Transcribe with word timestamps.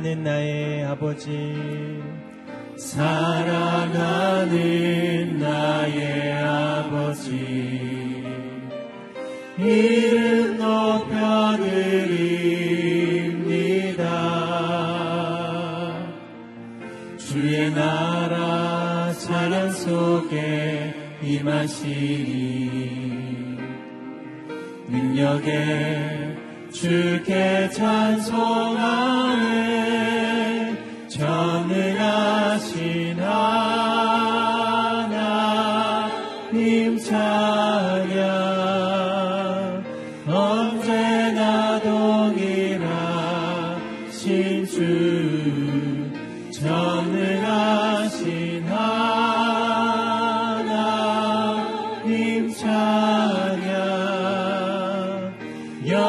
사랑하는 0.00 0.24
나의 0.24 0.84
아버지. 0.84 1.28
사랑하는 2.78 4.48
나의 5.38 6.32
아버지. 6.32 7.30
이름 9.58 10.56
높여드립 10.56 12.19
속에 20.30 20.94
임하시니 21.22 21.90
능력에 24.88 26.36
주께 26.72 27.68
찬송하네 27.70 28.78
전능하 31.08 32.49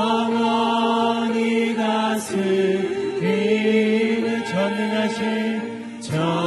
영원히 0.01 1.75
다스리는 1.75 2.35
전능하신 4.45 6.01
전 6.01 6.40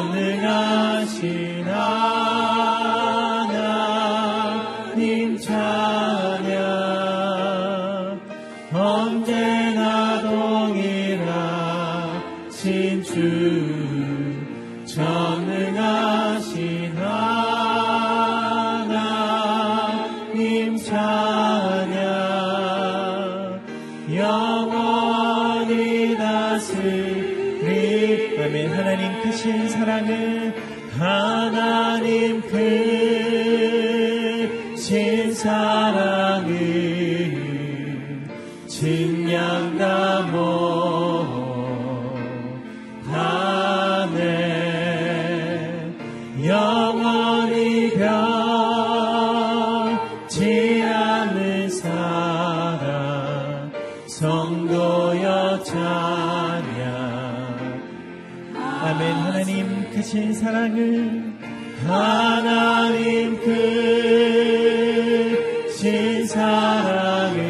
사랑을 66.35 67.45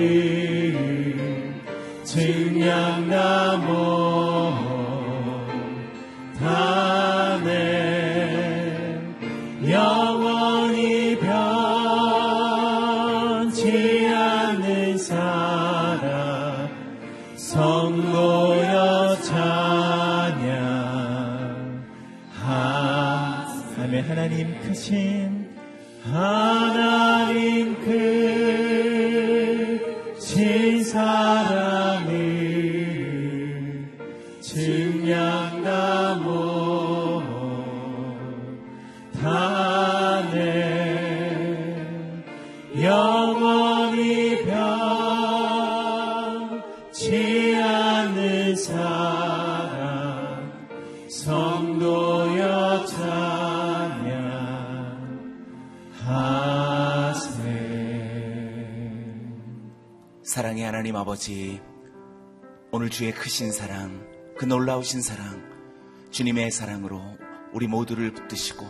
증량다 2.05 3.57
못하네 6.37 7.41
영원히 9.71 11.19
변치 11.19 11.27
않는 14.07 14.99
사랑 14.99 16.69
성도여 17.37 19.17
찬양 19.23 20.45
아멘. 23.79 24.05
하나님 24.11 24.61
크신 24.61 25.49
하 26.05 26.34
하나님 60.95 61.09
아버지, 61.09 61.61
오늘 62.71 62.89
주의 62.89 63.11
크신 63.11 63.51
사랑, 63.51 64.07
그 64.39 64.45
놀라우신 64.45 65.03
사랑, 65.03 65.43
주님의 66.13 66.53
사랑으로 66.53 67.03
우리 67.53 67.67
모두를 67.67 68.13
붙드시고 68.13 68.65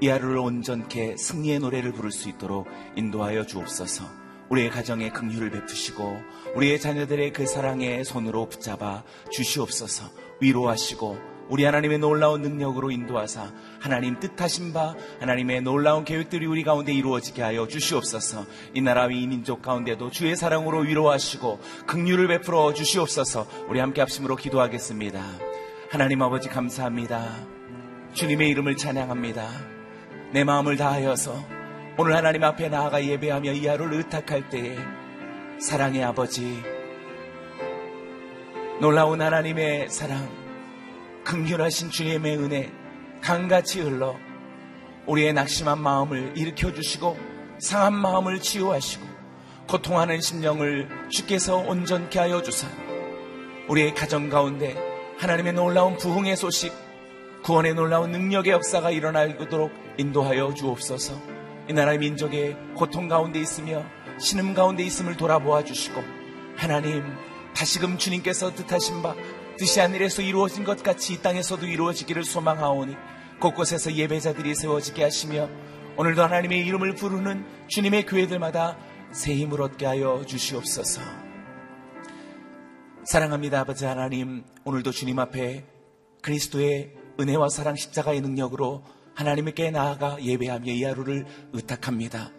이 0.00 0.06
하루를 0.06 0.38
온전케 0.38 1.16
승리의 1.16 1.58
노래를 1.58 1.90
부를 1.90 2.12
수 2.12 2.28
있도록 2.28 2.68
인도하여 2.94 3.46
주옵소서. 3.46 4.04
우리의 4.48 4.70
가정에 4.70 5.10
긍휼을 5.10 5.50
베푸시고 5.50 6.20
우리의 6.54 6.78
자녀들의 6.78 7.32
그 7.32 7.48
사랑의 7.48 8.04
손으로 8.04 8.48
붙잡아 8.48 9.02
주시옵소서. 9.32 10.08
위로하시고 10.40 11.18
우리 11.48 11.64
하나님의 11.64 11.98
놀라운 11.98 12.42
능력으로 12.42 12.90
인도하사 12.90 13.52
하나님 13.80 14.18
뜻하신 14.18 14.72
바 14.72 14.94
하나님의 15.20 15.62
놀라운 15.62 16.04
계획들이 16.04 16.46
우리 16.46 16.64
가운데 16.64 16.92
이루어지게 16.92 17.42
하여 17.42 17.68
주시옵소서. 17.68 18.46
이 18.74 18.80
나라와 18.80 19.10
이 19.10 19.26
민족 19.26 19.62
가운데도 19.62 20.10
주의 20.10 20.34
사랑으로 20.34 20.80
위로하시고 20.80 21.60
긍휼을 21.86 22.28
베풀어 22.28 22.74
주시옵소서. 22.74 23.46
우리 23.68 23.78
함께 23.78 24.00
합심으로 24.00 24.36
기도하겠습니다. 24.36 25.22
하나님 25.90 26.22
아버지 26.22 26.48
감사합니다. 26.48 27.24
주님의 28.12 28.48
이름을 28.50 28.76
찬양합니다. 28.76 29.48
내 30.32 30.42
마음을 30.42 30.76
다하여서 30.76 31.56
오늘 31.98 32.16
하나님 32.16 32.42
앞에 32.44 32.68
나아가 32.68 33.02
예배하며 33.04 33.52
이 33.52 33.66
하루를 33.66 33.98
의탁할 33.98 34.50
때에 34.50 34.76
사랑의 35.60 36.04
아버지 36.04 36.62
놀라운 38.80 39.22
하나님의 39.22 39.88
사랑 39.88 40.45
긍휼하신 41.26 41.90
주님의 41.90 42.36
은혜 42.38 42.72
강같이 43.20 43.80
흘러 43.80 44.16
우리의 45.06 45.32
낙심한 45.32 45.80
마음을 45.80 46.32
일으켜 46.36 46.72
주시고 46.72 47.18
상한 47.58 47.94
마음을 47.94 48.38
치유하시고 48.38 49.04
고통하는 49.66 50.20
심령을 50.20 50.88
주께서 51.10 51.56
온전케 51.56 52.20
하여 52.20 52.42
주사 52.42 52.68
우리의 53.68 53.92
가정 53.94 54.28
가운데 54.28 54.76
하나님의 55.18 55.54
놀라운 55.54 55.96
부흥의 55.96 56.36
소식 56.36 56.72
구원의 57.42 57.74
놀라운 57.74 58.12
능력의 58.12 58.52
역사가 58.52 58.92
일어나도록 58.92 59.72
인도하여 59.98 60.54
주옵소서. 60.54 61.14
이 61.68 61.72
나라의 61.72 61.98
민족의 61.98 62.56
고통 62.76 63.08
가운데 63.08 63.40
있으며 63.40 63.84
신음 64.18 64.54
가운데 64.54 64.84
있음을 64.84 65.16
돌아보아 65.16 65.64
주시고 65.64 66.02
하나님 66.56 67.02
다시금 67.56 67.98
주님께서 67.98 68.54
뜻하신 68.54 69.02
바 69.02 69.16
뜻이 69.58 69.80
하늘에서 69.80 70.20
이루어진 70.20 70.64
것 70.64 70.82
같이 70.82 71.14
이 71.14 71.22
땅에서도 71.22 71.66
이루어지기를 71.66 72.24
소망하오니 72.24 72.94
곳곳에서 73.40 73.94
예배자들이 73.94 74.54
세워지게 74.54 75.02
하시며 75.02 75.48
오늘도 75.96 76.22
하나님의 76.22 76.58
이름을 76.66 76.94
부르는 76.94 77.46
주님의 77.68 78.04
교회들마다 78.04 78.76
새 79.12 79.34
힘을 79.34 79.62
얻게 79.62 79.86
하여 79.86 80.22
주시옵소서. 80.26 81.00
사랑합니다, 83.04 83.60
아버지 83.60 83.86
하나님. 83.86 84.44
오늘도 84.64 84.90
주님 84.90 85.18
앞에 85.18 85.64
그리스도의 86.20 86.92
은혜와 87.18 87.48
사랑 87.48 87.76
십자가의 87.76 88.20
능력으로 88.20 88.82
하나님께 89.14 89.70
나아가 89.70 90.22
예배하며 90.22 90.70
이 90.70 90.84
하루를 90.84 91.24
의탁합니다. 91.54 92.30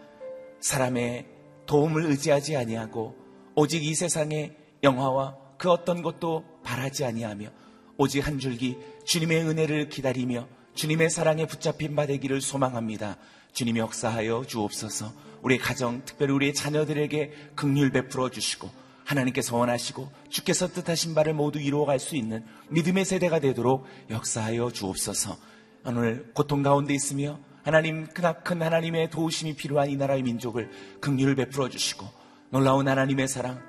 사람의 0.60 1.26
도움을 1.66 2.06
의지하지 2.06 2.56
아니하고 2.56 3.16
오직 3.56 3.84
이 3.84 3.96
세상의 3.96 4.56
영화와 4.84 5.36
그 5.58 5.72
어떤 5.72 6.04
것도 6.04 6.46
바라지 6.68 7.06
아니하며 7.06 7.48
오직 7.96 8.28
한 8.28 8.40
줄기 8.40 8.78
주님의 9.06 9.44
은혜를 9.48 9.88
기다리며 9.88 10.50
주님의 10.76 11.10
사랑에 11.10 11.48
붙잡힌 11.48 11.96
바 11.96 12.06
되기를 12.06 12.42
소망합니다. 12.42 13.16
주님이 13.54 13.80
역사하여 13.80 14.44
주옵소서. 14.46 15.14
우리 15.42 15.58
가정, 15.58 16.04
특별히 16.04 16.34
우리의 16.34 16.54
자녀들에게 16.54 17.32
극률 17.56 17.92
베풀어 17.92 18.30
주시고 18.30 18.70
하나님께서 19.06 19.56
원하시고 19.56 20.12
주께서 20.30 20.68
뜻하신 20.68 21.16
바를 21.16 21.34
모두 21.34 21.60
이루어갈 21.60 22.00
수 22.00 22.18
있는 22.18 22.44
믿음의 22.70 23.06
세대가 23.06 23.40
되도록 23.40 23.86
역사하여 24.10 24.72
주옵소서. 24.72 25.38
오늘 25.86 26.30
고통 26.34 26.64
가운데 26.64 26.94
있으며 26.94 27.40
하나님 27.64 28.08
크나큰 28.08 28.62
하나님의 28.62 29.10
도우심이 29.10 29.56
필요한 29.56 29.90
이 29.90 29.96
나라의 29.96 30.22
민족을 30.22 30.70
극률을 31.00 31.36
베풀어 31.36 31.70
주시고 31.70 32.06
놀라운 32.50 32.90
하나님의 32.90 33.30
사랑 33.30 33.62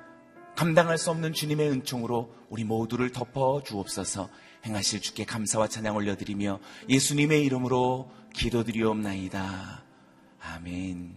감당할 0.57 0.97
수 0.97 1.09
없는 1.11 1.31
주님의 1.31 1.69
은총으로 1.69 2.38
우리 2.49 2.63
모두를 2.63 3.11
덮어 3.11 3.63
주옵소서. 3.63 4.29
행하실 4.65 5.01
주께 5.01 5.25
감사와 5.25 5.67
찬양 5.67 5.95
올려드리며 5.95 6.59
예수님의 6.89 7.45
이름으로 7.45 8.11
기도드리옵나이다. 8.33 9.83
아멘. 10.41 11.15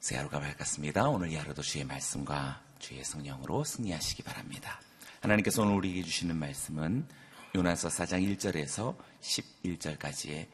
새 0.00 0.16
하루가 0.16 0.40
밝았습니다. 0.40 1.08
오늘 1.08 1.30
이 1.30 1.36
하루도 1.36 1.62
주의 1.62 1.84
말씀과 1.84 2.62
주의 2.78 3.02
성령으로 3.04 3.64
승리하시기 3.64 4.22
바랍니다. 4.24 4.80
하나님께서 5.20 5.62
오늘 5.62 5.74
우리에게 5.76 6.02
주시는 6.02 6.36
말씀은 6.36 7.06
요나서 7.54 7.88
4장 7.88 8.36
1절에서 8.36 8.96
11절까지의 9.20 10.48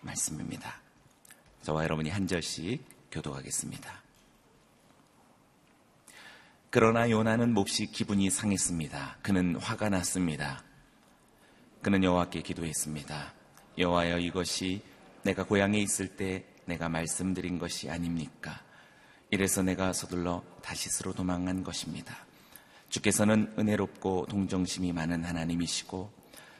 말씀입니다. 0.00 0.80
저와 1.62 1.84
여러분이 1.84 2.10
한 2.10 2.26
절씩 2.26 2.84
교도하겠습니다. 3.12 4.07
그러나 6.70 7.08
요나는 7.08 7.54
몹시 7.54 7.86
기분이 7.86 8.28
상했습니다. 8.28 9.18
그는 9.22 9.56
화가 9.56 9.88
났습니다. 9.88 10.62
그는 11.80 12.04
여호와께 12.04 12.42
기도했습니다. 12.42 13.32
여호와여 13.78 14.18
이것이 14.18 14.82
내가 15.22 15.44
고향에 15.44 15.80
있을 15.80 16.08
때 16.16 16.44
내가 16.66 16.90
말씀드린 16.90 17.58
것이 17.58 17.88
아닙니까? 17.88 18.60
이래서 19.30 19.62
내가 19.62 19.94
서둘러 19.94 20.42
다시스로 20.60 21.14
도망간 21.14 21.64
것입니다. 21.64 22.14
주께서는 22.90 23.54
은혜롭고 23.58 24.26
동정심이 24.26 24.92
많은 24.92 25.24
하나님이시고 25.24 26.12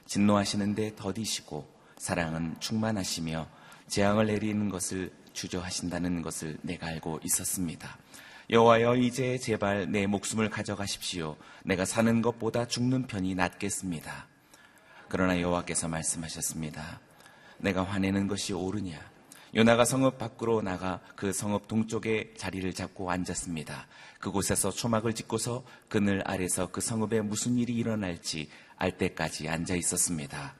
진노하시는데 0.06 0.96
더디시고 0.96 1.68
사랑은 1.98 2.58
충만하시며 2.60 3.46
재앙을 3.88 4.28
내리는 4.28 4.70
것을 4.70 5.12
주저하신다는 5.34 6.22
것을 6.22 6.56
내가 6.62 6.86
알고 6.86 7.20
있었습니다. 7.24 7.98
여호와여 8.50 8.96
이제 8.96 9.36
제발 9.36 9.92
내 9.92 10.06
목숨을 10.06 10.48
가져가십시오. 10.48 11.36
내가 11.64 11.84
사는 11.84 12.22
것보다 12.22 12.66
죽는 12.66 13.06
편이 13.06 13.34
낫겠습니다. 13.34 14.26
그러나 15.10 15.38
여호와께서 15.38 15.88
말씀하셨습니다. 15.88 17.00
내가 17.58 17.82
화내는 17.82 18.26
것이 18.26 18.54
옳으냐? 18.54 18.98
요나가 19.54 19.84
성읍 19.84 20.16
밖으로 20.16 20.62
나가 20.62 21.00
그 21.14 21.30
성읍 21.30 21.68
동쪽에 21.68 22.32
자리를 22.38 22.72
잡고 22.72 23.10
앉았습니다. 23.10 23.86
그곳에서 24.18 24.70
초막을 24.70 25.12
짓고서 25.12 25.62
그늘 25.90 26.22
아래서 26.24 26.70
그 26.70 26.80
성읍에 26.80 27.20
무슨 27.20 27.58
일이 27.58 27.74
일어날지 27.74 28.48
알 28.76 28.96
때까지 28.96 29.50
앉아 29.50 29.74
있었습니다. 29.74 30.54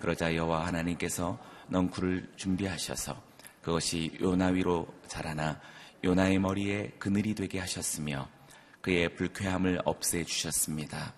그러자 0.00 0.34
여호와 0.34 0.66
하나님께서 0.66 1.38
넝쿨을 1.68 2.32
준비하셔서 2.34 3.22
그것이 3.62 4.18
요나 4.20 4.48
위로 4.48 4.88
자라나 5.06 5.60
요나의 6.06 6.38
머리에 6.38 6.92
그늘이 7.00 7.34
되게 7.34 7.58
하셨으며 7.58 8.28
그의 8.80 9.12
불쾌함을 9.16 9.80
없애 9.84 10.22
주셨습니다. 10.22 11.12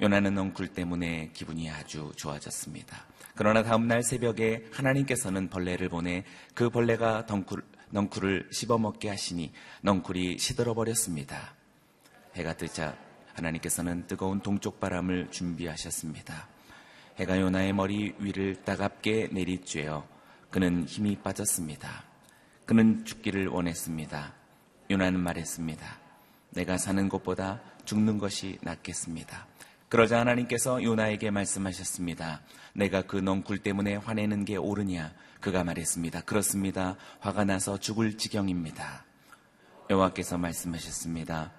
요나는 0.00 0.34
넝쿨 0.34 0.68
때문에 0.68 1.32
기분이 1.34 1.68
아주 1.68 2.10
좋아졌습니다. 2.16 3.04
그러나 3.34 3.62
다음날 3.62 4.02
새벽에 4.02 4.64
하나님께서는 4.72 5.50
벌레를 5.50 5.90
보내 5.90 6.24
그 6.54 6.70
벌레가 6.70 7.26
덩쿨, 7.26 7.62
넝쿨을 7.90 8.48
씹어먹게 8.50 9.10
하시니 9.10 9.52
넝쿨이 9.82 10.38
시들어 10.38 10.72
버렸습니다. 10.72 11.54
해가 12.34 12.54
뜨자 12.54 12.96
하나님께서는 13.34 14.06
뜨거운 14.06 14.40
동쪽 14.40 14.80
바람을 14.80 15.30
준비하셨습니다. 15.30 16.48
해가 17.18 17.38
요나의 17.38 17.74
머리 17.74 18.14
위를 18.18 18.64
따갑게 18.64 19.28
내리쬐어 19.28 20.06
그는 20.48 20.86
힘이 20.86 21.16
빠졌습니다. 21.16 22.11
그는 22.66 23.04
죽기를 23.04 23.48
원했습니다. 23.48 24.34
요나는 24.90 25.20
말했습니다. 25.20 25.98
내가 26.50 26.78
사는 26.78 27.08
것보다 27.08 27.60
죽는 27.84 28.18
것이 28.18 28.58
낫겠습니다. 28.62 29.46
그러자 29.88 30.20
하나님께서 30.20 30.82
요나에게 30.82 31.30
말씀하셨습니다. 31.30 32.40
내가 32.74 33.02
그 33.02 33.16
넝쿨 33.16 33.58
때문에 33.58 33.96
화내는 33.96 34.44
게 34.44 34.56
옳으냐? 34.56 35.12
그가 35.40 35.64
말했습니다. 35.64 36.22
그렇습니다. 36.22 36.96
화가 37.20 37.44
나서 37.44 37.78
죽을 37.78 38.16
지경입니다. 38.16 39.04
여호와께서 39.90 40.38
말씀하셨습니다. 40.38 41.52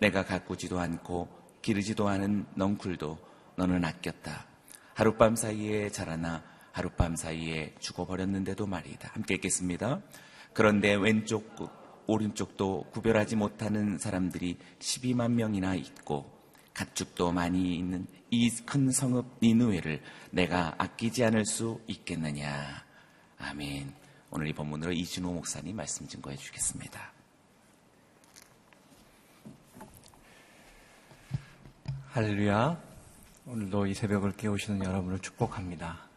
내가 0.00 0.24
가꾸지도 0.24 0.80
않고 0.80 1.28
기르지도 1.62 2.08
않은 2.08 2.46
넝쿨도 2.54 3.18
너는 3.56 3.84
아꼈다. 3.84 4.46
하룻밤 4.94 5.36
사이에 5.36 5.90
자라나 5.90 6.42
하룻밤 6.72 7.16
사이에 7.16 7.74
죽어버렸는데도 7.78 8.66
말이다. 8.66 9.10
함께 9.12 9.34
읽겠습니다. 9.34 10.00
그런데 10.56 10.94
왼쪽, 10.94 11.54
오른쪽도 12.06 12.86
구별하지 12.90 13.36
못하는 13.36 13.98
사람들이 13.98 14.56
12만 14.78 15.32
명이나 15.32 15.74
있고 15.74 16.32
가축도 16.72 17.30
많이 17.30 17.76
있는 17.76 18.06
이 18.30 18.48
큰 18.64 18.90
성읍 18.90 19.36
니누에를 19.42 20.00
내가 20.30 20.74
아끼지 20.78 21.24
않을 21.26 21.44
수 21.44 21.78
있겠느냐. 21.88 22.86
아멘. 23.38 23.92
오늘 24.30 24.48
이 24.48 24.54
본문으로 24.54 24.92
이준호 24.92 25.30
목사님 25.30 25.76
말씀 25.76 26.08
증거해 26.08 26.36
주겠습니다. 26.36 27.12
할렐루야. 32.12 32.80
오늘도 33.44 33.88
이 33.88 33.92
새벽을 33.92 34.32
깨우시는 34.32 34.82
여러분을 34.86 35.18
축복합니다. 35.18 36.08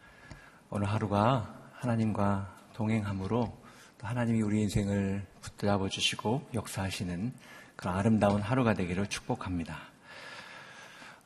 오늘 0.70 0.88
하루가 0.88 1.72
하나님과 1.74 2.56
동행함으로 2.72 3.42
또 3.42 3.59
하나님이 4.02 4.40
우리 4.40 4.62
인생을 4.62 5.26
붙잡아 5.42 5.88
주시고 5.88 6.48
역사하시는 6.54 7.34
그런 7.76 7.94
아름다운 7.94 8.40
하루가 8.40 8.72
되기를 8.74 9.06
축복합니다. 9.08 9.78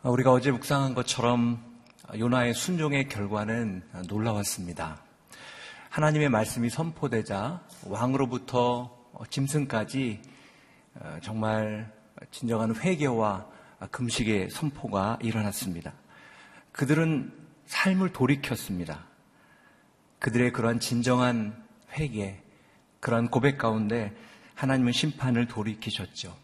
우리가 0.03 0.33
어제 0.33 0.51
묵상한 0.51 0.95
것처럼 0.95 1.63
요나의 2.19 2.53
순종의 2.53 3.09
결과는 3.09 3.83
놀라웠습니다. 4.09 5.01
하나님의 5.89 6.29
말씀이 6.29 6.69
선포되자 6.69 7.63
왕으로부터 7.87 8.97
짐승까지 9.31 10.21
정말 11.23 11.93
진정한 12.33 12.75
회개와 12.75 13.47
금식의 13.91 14.51
선포가 14.51 15.19
일어났습니다. 15.23 15.93
그들은 16.73 17.33
삶을 17.67 18.13
돌이켰습니다. 18.13 19.07
그들의 20.19 20.53
그러한 20.53 20.81
진정한 20.81 21.65
회개, 21.93 22.43
그러한 23.05 23.29
고백 23.29 23.59
가운데 23.59 24.17
하나님은 24.55 24.93
심판을 24.93 25.47
돌이키셨죠. 25.47 26.35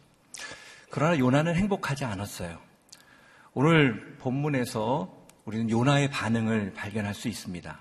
그러나 0.90 1.18
요나는 1.18 1.54
행복하지 1.54 2.04
않았어요. 2.04 2.58
오늘 3.54 4.18
본문에서 4.18 5.10
우리는 5.46 5.70
요나의 5.70 6.10
반응을 6.10 6.74
발견할 6.74 7.14
수 7.14 7.28
있습니다. 7.28 7.78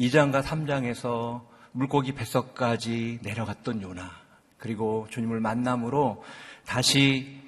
2장과 0.00 0.42
3장에서 0.42 1.42
물고기 1.72 2.12
뱃속까지 2.12 3.18
내려갔던 3.22 3.82
요나 3.82 4.10
그리고 4.56 5.06
주님을 5.10 5.40
만남으로 5.40 6.24
다시 6.64 7.42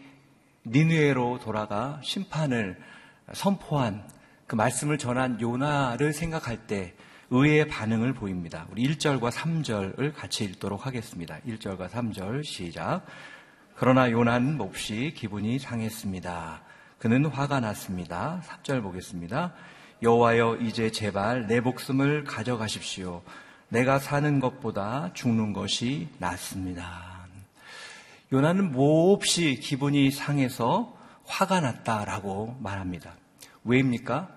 니누에로 0.67 1.39
돌아가 1.39 1.99
심판을 2.05 2.79
선포한 3.33 4.07
그 4.47 4.55
말씀을 4.55 4.99
전한 4.99 5.41
요나를 5.41 6.13
생각할 6.13 6.67
때 6.67 6.95
의의 7.31 7.69
반응을 7.69 8.15
보입니다. 8.15 8.67
우리 8.71 8.89
1절과 8.89 9.31
3절을 9.31 10.15
같이 10.15 10.45
읽도록 10.45 10.87
하겠습니다. 10.87 11.39
1절과 11.47 11.91
3절 11.91 12.43
시작. 12.43 13.03
그러나 13.77 14.11
요나는 14.11 14.57
몹시 14.57 15.13
기분이 15.15 15.59
상했습니다. 15.59 16.63
그는 16.99 17.27
화가 17.27 17.61
났습니다. 17.61 18.41
3절 18.47 18.83
보겠습니다. 18.83 19.53
여호와여 20.03 20.57
이제 20.63 20.91
제발 20.91 21.47
내 21.47 21.61
목숨을 21.61 22.25
가져가십시오. 22.25 23.23
내가 23.69 23.99
사는 23.99 24.41
것보다 24.41 25.11
죽는 25.13 25.53
것이 25.53 26.09
낫습니다. 26.17 27.27
요나는 28.33 28.73
몹시 28.73 29.61
기분이 29.61 30.11
상해서 30.13 30.97
화가 31.27 31.61
났다라고 31.61 32.57
말합니다. 32.61 33.13
왜입니까? 33.65 34.31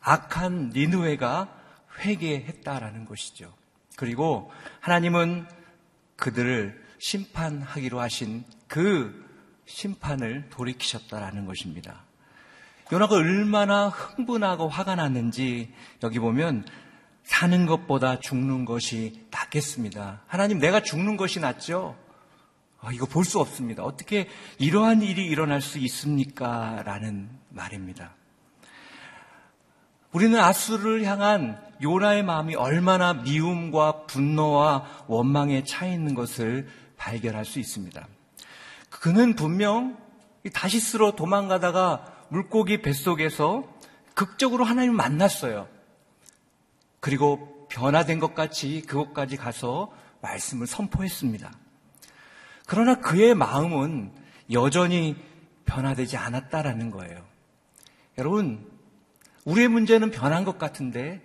악한 0.00 0.70
니누에가 0.74 1.60
회개했다라는 1.98 3.04
것이죠. 3.04 3.52
그리고 3.96 4.50
하나님은 4.80 5.46
그들을 6.16 6.82
심판하기로 6.98 8.00
하신 8.00 8.44
그 8.68 9.28
심판을 9.66 10.48
돌이키셨다라는 10.50 11.46
것입니다. 11.46 12.04
요나가 12.92 13.16
얼마나 13.16 13.88
흥분하고 13.88 14.68
화가 14.68 14.96
났는지 14.96 15.72
여기 16.02 16.18
보면 16.18 16.64
사는 17.24 17.66
것보다 17.66 18.20
죽는 18.20 18.64
것이 18.64 19.26
낫겠습니다. 19.30 20.22
하나님 20.26 20.58
내가 20.58 20.82
죽는 20.82 21.16
것이 21.16 21.40
낫죠? 21.40 21.96
아, 22.80 22.92
이거 22.92 23.06
볼 23.06 23.24
수 23.24 23.38
없습니다. 23.38 23.84
어떻게 23.84 24.28
이러한 24.58 25.02
일이 25.02 25.24
일어날 25.26 25.60
수 25.60 25.78
있습니까? 25.78 26.82
라는 26.84 27.30
말입니다. 27.50 28.14
우리는 30.12 30.38
아수를 30.38 31.04
향한 31.04 31.60
요나의 31.82 32.22
마음이 32.22 32.54
얼마나 32.54 33.14
미움과 33.14 34.04
분노와 34.06 35.04
원망에 35.08 35.64
차 35.64 35.86
있는 35.86 36.14
것을 36.14 36.68
발견할 36.96 37.44
수 37.44 37.58
있습니다. 37.58 38.06
그는 38.90 39.34
분명 39.34 39.96
다시스로 40.52 41.16
도망가다가 41.16 42.26
물고기 42.28 42.82
뱃속에서 42.82 43.64
극적으로 44.14 44.64
하나님을 44.64 44.94
만났어요. 44.94 45.66
그리고 47.00 47.66
변화된 47.70 48.20
것 48.20 48.34
같이 48.34 48.82
그곳까지 48.82 49.36
가서 49.36 49.90
말씀을 50.20 50.66
선포했습니다. 50.66 51.50
그러나 52.66 53.00
그의 53.00 53.34
마음은 53.34 54.12
여전히 54.52 55.16
변화되지 55.64 56.16
않았다라는 56.16 56.90
거예요. 56.90 57.24
여러분, 58.18 58.71
우리의 59.44 59.68
문제는 59.68 60.10
변한 60.10 60.44
것 60.44 60.58
같은데 60.58 61.20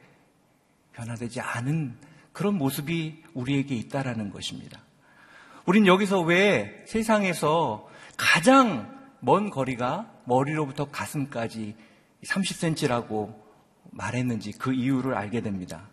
변화되지 0.93 1.41
않은 1.41 1.95
그런 2.33 2.55
모습이 2.55 3.23
우리에게 3.33 3.75
있다라는 3.75 4.31
것입니다. 4.31 4.81
우린 5.65 5.85
여기서 5.85 6.21
왜 6.21 6.83
세상에서 6.87 7.87
가장 8.15 8.95
먼 9.19 9.49
거리가 9.49 10.11
머리로부터 10.25 10.85
가슴까지 10.85 11.75
30cm라고 12.23 13.35
말했는지 13.91 14.51
그 14.53 14.73
이유를 14.73 15.13
알게 15.13 15.41
됩니다. 15.41 15.89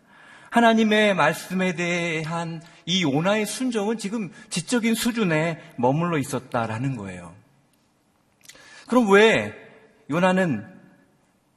하나님의 0.51 1.15
말씀에 1.15 1.75
대한 1.75 2.63
이 2.87 3.03
요나의 3.03 3.45
순종은 3.47 3.99
지금 3.99 4.31
지적인 4.51 4.95
수준에 4.95 5.61
머물러 5.77 6.19
있었다라는 6.19 6.97
거예요. 6.97 7.35
그럼 8.87 9.11
왜 9.11 9.53
요나는 10.11 10.74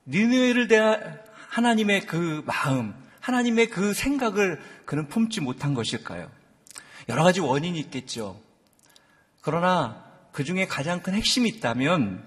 니느웨를 0.07 0.67
대한 0.67 1.19
하나님의 1.49 2.05
그 2.05 2.43
마음, 2.45 2.93
하나님의 3.19 3.69
그 3.69 3.93
생각을 3.93 4.61
그는 4.85 5.07
품지 5.07 5.41
못한 5.41 5.73
것일까요? 5.73 6.29
여러 7.09 7.23
가지 7.23 7.39
원인이 7.39 7.79
있겠죠. 7.79 8.39
그러나 9.41 10.03
그 10.31 10.43
중에 10.43 10.65
가장 10.65 11.01
큰 11.01 11.13
핵심이 11.13 11.49
있다면 11.49 12.23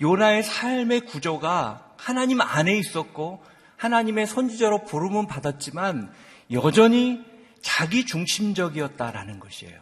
요나의 0.00 0.42
삶의 0.42 1.06
구조가 1.06 1.94
하나님 1.96 2.40
안에 2.40 2.76
있었고 2.76 3.42
하나님의 3.76 4.26
선지자로 4.26 4.84
부름은 4.84 5.26
받았지만 5.26 6.12
여전히 6.52 7.24
자기 7.62 8.04
중심적이었다라는 8.04 9.40
것이에요. 9.40 9.80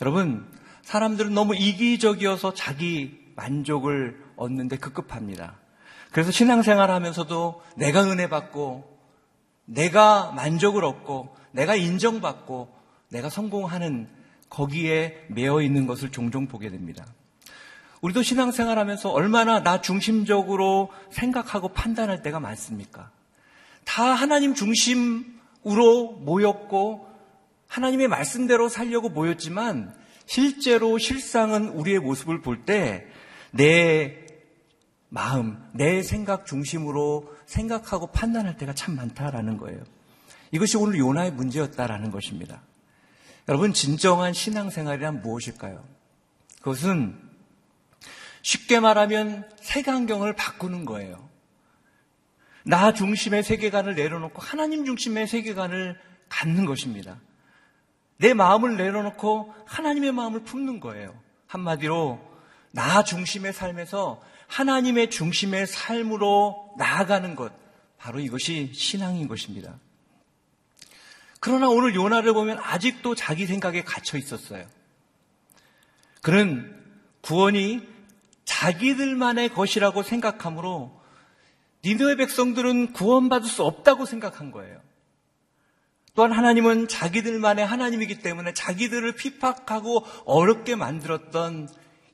여러분, 0.00 0.50
사람들은 0.82 1.34
너무 1.34 1.54
이기적이어서 1.54 2.54
자기 2.54 3.20
만족을 3.36 4.24
얻는데 4.36 4.76
급급합니다. 4.78 5.59
그래서 6.12 6.30
신앙생활 6.30 6.90
하면서도 6.90 7.62
내가 7.76 8.04
은혜 8.04 8.28
받고, 8.28 8.98
내가 9.64 10.32
만족을 10.32 10.84
얻고, 10.84 11.34
내가 11.52 11.76
인정받고, 11.76 12.68
내가 13.10 13.28
성공하는 13.28 14.08
거기에 14.48 15.26
매여 15.28 15.62
있는 15.62 15.86
것을 15.86 16.10
종종 16.10 16.48
보게 16.48 16.70
됩니다. 16.70 17.06
우리도 18.00 18.22
신앙생활 18.22 18.78
하면서 18.78 19.10
얼마나 19.10 19.62
나 19.62 19.80
중심적으로 19.80 20.90
생각하고 21.10 21.68
판단할 21.68 22.22
때가 22.22 22.40
많습니까? 22.40 23.10
다 23.84 24.04
하나님 24.04 24.54
중심으로 24.54 26.12
모였고, 26.20 27.08
하나님의 27.68 28.08
말씀대로 28.08 28.68
살려고 28.68 29.10
모였지만, 29.10 29.94
실제로 30.26 30.98
실상은 30.98 31.68
우리의 31.68 32.00
모습을 32.00 32.40
볼 32.40 32.64
때, 32.64 33.06
내 33.52 34.19
마음, 35.10 35.62
내 35.72 36.02
생각 36.02 36.46
중심으로 36.46 37.36
생각하고 37.44 38.06
판단할 38.06 38.56
때가 38.56 38.72
참 38.74 38.96
많다라는 38.96 39.58
거예요. 39.58 39.82
이것이 40.52 40.76
오늘 40.76 40.98
요나의 40.98 41.32
문제였다라는 41.32 42.10
것입니다. 42.10 42.62
여러분, 43.48 43.72
진정한 43.72 44.32
신앙생활이란 44.32 45.20
무엇일까요? 45.22 45.84
그것은 46.58 47.18
쉽게 48.42 48.80
말하면 48.80 49.48
세간경을 49.60 50.34
바꾸는 50.36 50.84
거예요. 50.84 51.28
나 52.64 52.92
중심의 52.92 53.42
세계관을 53.42 53.96
내려놓고 53.96 54.40
하나님 54.40 54.84
중심의 54.84 55.26
세계관을 55.26 55.98
갖는 56.28 56.66
것입니다. 56.66 57.18
내 58.16 58.34
마음을 58.34 58.76
내려놓고 58.76 59.54
하나님의 59.66 60.12
마음을 60.12 60.44
품는 60.44 60.78
거예요. 60.78 61.18
한마디로 61.46 62.20
나 62.72 63.02
중심의 63.02 63.52
삶에서 63.52 64.22
하나님의 64.50 65.10
중심의 65.10 65.68
삶으로 65.68 66.74
나아가는 66.76 67.36
것, 67.36 67.52
바로 67.98 68.18
이것이 68.18 68.72
신앙인 68.74 69.28
것입니다. 69.28 69.78
그러나 71.38 71.68
오늘 71.68 71.94
요나를 71.94 72.32
보면 72.32 72.58
아직도 72.60 73.14
자기 73.14 73.46
생각에 73.46 73.84
갇혀 73.84 74.18
있었어요. 74.18 74.66
그는 76.20 76.76
구원이 77.22 77.88
자기들만의 78.44 79.50
것이라고 79.50 80.02
생각하므로 80.02 81.00
니느의 81.84 82.16
백성들은 82.16 82.92
구원받을 82.92 83.48
수 83.48 83.62
없다고 83.62 84.04
생각한 84.04 84.50
거예요. 84.50 84.80
또한 86.14 86.32
하나님은 86.32 86.88
자기들만의 86.88 87.64
하나님이기 87.64 88.18
때문에 88.18 88.52
자기들을 88.52 89.14
핍박하고 89.14 90.04
어렵게 90.24 90.74
만들었던 90.74 91.68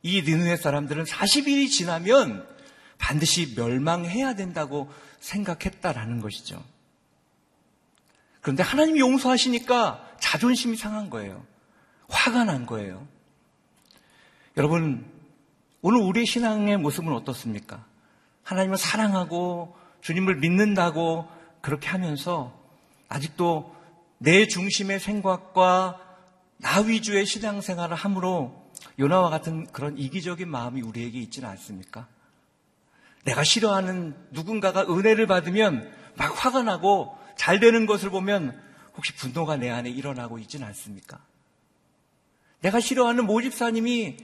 이 0.07 0.23
니느의 0.23 0.57
사람들은 0.57 1.03
40일이 1.03 1.69
지나면 1.69 2.47
반드시 2.97 3.55
멸망해야 3.57 4.37
된다고 4.37 4.89
생각했다라는 5.19 6.21
것이죠. 6.21 6.63
그런데 8.41 8.63
하나님이 8.63 9.01
용서하시니까 9.01 10.19
자존심이 10.21 10.77
상한 10.77 11.11
거예요. 11.11 11.45
화가 12.09 12.45
난 12.45 12.67
거예요. 12.67 13.05
여러분, 14.57 15.05
오늘 15.83 16.01
우리의 16.03 16.25
신앙의 16.25 16.77
모습은 16.77 17.13
어떻습니까? 17.13 17.85
하나님을 18.45 18.79
사랑하고 18.79 19.77
주님을 20.03 20.37
믿는다고 20.37 21.27
그렇게 21.61 21.89
하면서 21.89 22.57
아직도 23.09 23.75
내 24.19 24.47
중심의 24.47 25.01
생각과 25.01 26.01
나 26.59 26.81
위주의 26.83 27.27
신앙생활을 27.27 27.97
함으로 27.97 28.66
요나와 28.99 29.31
같은 29.31 29.67
그런 29.73 29.99
이기적인 29.99 30.49
마음이 30.49 30.81
우리에게 30.83 31.19
있지는 31.21 31.49
않습니까? 31.51 32.09
내가 33.25 33.43
싫어하는 33.45 34.15
누군가가 34.31 34.83
은혜를 34.83 35.27
받으면 35.27 35.93
막 36.17 36.45
화가 36.45 36.63
나고 36.63 37.17
잘 37.37 37.61
되는 37.61 37.87
것을 37.87 38.11
보면 38.11 38.59
혹시 38.97 39.15
분노가 39.15 39.57
내 39.57 39.69
안에 39.69 39.91
일어나고 39.91 40.39
있지는 40.39 40.67
않습니까? 40.69 41.21
내가 42.61 42.81
싫어하는 42.81 43.27
모집사님이 43.27 44.17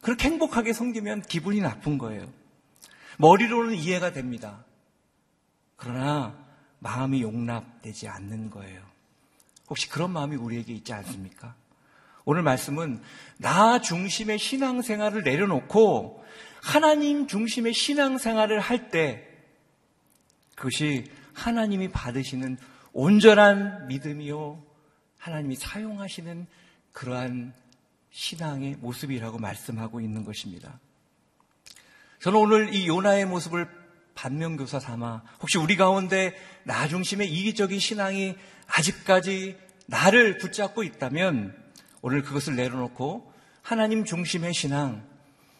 그렇게 0.00 0.28
행복하게 0.28 0.72
섬기면 0.72 1.22
기분이 1.22 1.60
나쁜 1.60 1.98
거예요. 1.98 2.26
머리로는 3.18 3.74
이해가 3.74 4.12
됩니다. 4.12 4.64
그러나 5.76 6.36
마음이 6.78 7.22
용납되지 7.22 8.08
않는 8.08 8.50
거예요. 8.50 8.82
혹시 9.68 9.88
그런 9.88 10.10
마음이 10.12 10.36
우리에게 10.36 10.72
있지 10.72 10.92
않습니까? 10.92 11.54
오늘 12.26 12.42
말씀은 12.42 13.00
나 13.38 13.80
중심의 13.80 14.40
신앙생활을 14.40 15.22
내려놓고 15.22 16.24
하나님 16.60 17.28
중심의 17.28 17.72
신앙생활을 17.72 18.58
할 18.58 18.90
때 18.90 19.24
그것이 20.56 21.04
하나님이 21.34 21.88
받으시는 21.88 22.58
온전한 22.92 23.86
믿음이요. 23.86 24.60
하나님이 25.18 25.54
사용하시는 25.54 26.46
그러한 26.92 27.54
신앙의 28.10 28.76
모습이라고 28.80 29.38
말씀하고 29.38 30.00
있는 30.00 30.24
것입니다. 30.24 30.80
저는 32.20 32.40
오늘 32.40 32.74
이 32.74 32.88
요나의 32.88 33.26
모습을 33.26 33.68
반면교사 34.16 34.80
삼아 34.80 35.22
혹시 35.40 35.58
우리 35.58 35.76
가운데 35.76 36.34
나 36.64 36.88
중심의 36.88 37.30
이기적인 37.30 37.78
신앙이 37.78 38.34
아직까지 38.66 39.56
나를 39.86 40.38
붙잡고 40.38 40.82
있다면 40.82 41.65
오늘 42.06 42.22
그것을 42.22 42.54
내려놓고 42.54 43.32
하나님 43.62 44.04
중심의 44.04 44.54
신앙, 44.54 45.04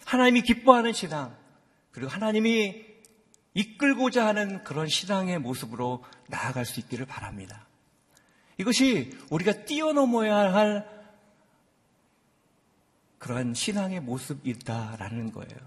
하나님이 0.04 0.42
기뻐하는 0.42 0.92
신앙, 0.92 1.36
그리고 1.90 2.08
하나님이 2.08 2.86
이끌고자 3.54 4.24
하는 4.24 4.62
그런 4.62 4.86
신앙의 4.86 5.40
모습으로 5.40 6.04
나아갈 6.28 6.64
수 6.64 6.78
있기를 6.78 7.04
바랍니다. 7.04 7.66
이것이 8.58 9.18
우리가 9.28 9.64
뛰어넘어야 9.64 10.54
할 10.54 10.88
그러한 13.18 13.52
신앙의 13.52 13.98
모습이다라는 14.02 15.32
거예요. 15.32 15.58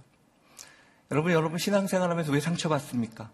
여러분, 1.12 1.34
여러분 1.34 1.58
신앙생활 1.58 2.10
하면서 2.10 2.32
왜 2.32 2.40
상처받습니까? 2.40 3.30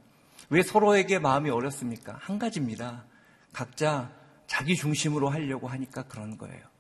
왜 0.50 0.64
서로에게 0.64 1.20
마음이 1.20 1.52
어렵습니까? 1.52 2.18
한 2.20 2.40
가지입니다. 2.40 3.06
각자 3.54 4.12
자기 4.48 4.76
중심으로 4.76 5.30
하려고 5.30 5.68
하니까 5.68 6.02
그런 6.08 6.40
거예요. 6.40 6.75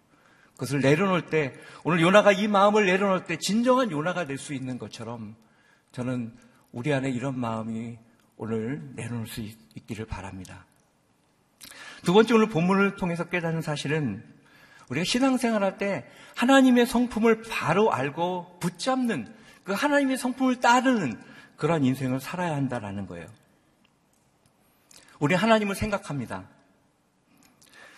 그것을 0.56 0.82
내려놓을 0.82 1.28
때, 1.28 1.54
오늘 1.84 2.02
요나가 2.02 2.32
이 2.32 2.48
마음을 2.48 2.86
내려놓을 2.86 3.26
때 3.26 3.38
진정한 3.38 3.92
요나가 3.92 4.26
될 4.26 4.38
수 4.38 4.54
있는 4.54 4.78
것처럼 4.78 5.36
저는 5.92 6.34
우리 6.72 6.94
안에 6.94 7.10
이런 7.10 7.38
마음이 7.40 7.98
오늘 8.38 8.82
내려놓을 8.96 9.28
수 9.28 9.42
있, 9.42 9.58
기를 9.88 10.06
바랍니다. 10.06 10.66
두 12.04 12.14
번째 12.14 12.34
오늘 12.36 12.50
본문을 12.50 12.96
통해서 12.96 13.26
깨닫는 13.26 13.62
사실은 13.62 14.24
우리가 14.90 15.04
신앙생활 15.04 15.64
할 15.64 15.78
때 15.78 16.06
하나님의 16.36 16.86
성품을 16.86 17.44
바로 17.50 17.92
알고 17.92 18.60
붙잡는 18.60 19.34
그 19.64 19.74
하나님의 19.74 20.18
성품을 20.18 20.60
따르는 20.60 21.20
그러한 21.58 21.84
인생을 21.84 22.20
살아야 22.20 22.56
한다라는 22.56 23.08
거예요. 23.08 23.28
우리 25.20 25.34
하나님을 25.34 25.76
생각합니다. 25.76 26.48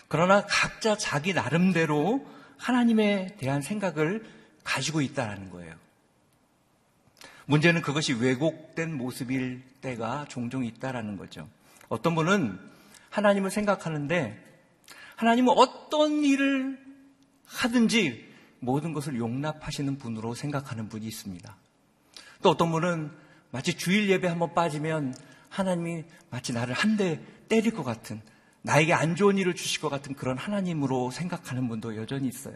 그러나 0.08 0.46
각자 0.48 0.96
자기 0.96 1.34
나름대로 1.34 2.26
하나님에 2.58 3.36
대한 3.38 3.62
생각을 3.62 4.26
가지고 4.63 5.02
있다라는 5.02 5.50
거예요. 5.50 5.76
문제는 7.46 7.82
그것이 7.82 8.13
왜곡된 8.13 8.93
모습일 8.98 9.63
때가 9.82 10.26
종종 10.28 10.65
있다라는 10.65 11.17
거죠. 11.17 11.48
어떤 11.88 12.15
분은 12.15 12.60
하나님을 13.10 13.52
생각하는데 13.52 14.43
하나님은 15.15 15.54
어떤 15.56 16.24
일을 16.24 16.78
하든지 17.46 18.28
모든 18.60 18.91
것을 18.93 19.17
용납하시는 19.17 19.98
분으로 19.98 20.34
생각하는 20.36 20.89
분이 20.89 21.06
있습니다. 21.08 21.56
또 22.41 22.50
어떤 22.50 22.72
분은 22.72 23.12
마치 23.52 23.76
주일 23.76 24.10
예배 24.10 24.28
한번 24.28 24.54
빠지면 24.54 25.15
하나님이 25.50 26.04
마치 26.30 26.52
나를 26.54 26.74
한 26.74 26.98
대 26.98 27.22
때릴 27.48 27.72
것 27.72 27.84
같은 27.84 28.22
나에게 28.62 28.93
안 28.93 29.15
좋은 29.15 29.38
일을 29.38 29.56
주실 29.56 29.82
것 29.82 29.89
같은 29.89 30.15
그런 30.15 30.38
하나님으로 30.38 31.12
생각하는 31.12 31.67
분도 31.67 31.96
여전히 31.96 32.28
있어요. 32.28 32.56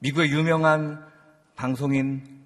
미국의 0.00 0.30
유명한 0.30 1.06
방송인 1.54 2.42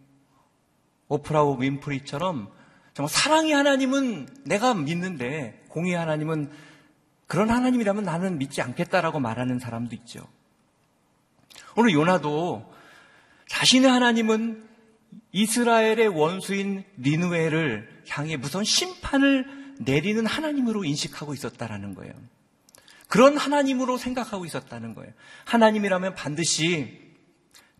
오프라우 1.08 1.60
윈프리처럼 1.60 2.50
정말 2.94 3.10
사랑의 3.10 3.52
하나님은 3.52 4.28
내가 4.44 4.74
믿는데 4.74 5.64
공의 5.68 5.94
하나님은 5.94 6.50
그런 7.26 7.50
하나님이라면 7.50 8.04
나는 8.04 8.38
믿지 8.38 8.62
않겠다라고 8.62 9.20
말하는 9.20 9.58
사람도 9.58 9.94
있죠. 9.96 10.26
오늘 11.76 11.92
요나도 11.92 12.72
자신의 13.48 13.90
하나님은 13.90 14.66
이스라엘의 15.32 16.08
원수인 16.08 16.84
니누에를 16.98 18.02
향해 18.08 18.36
무서운 18.36 18.64
심판을 18.64 19.65
내리는 19.78 20.24
하나님으로 20.26 20.84
인식하고 20.84 21.34
있었다라는 21.34 21.94
거예요. 21.94 22.12
그런 23.08 23.36
하나님으로 23.36 23.98
생각하고 23.98 24.44
있었다는 24.44 24.94
거예요. 24.94 25.12
하나님이라면 25.44 26.14
반드시 26.14 27.00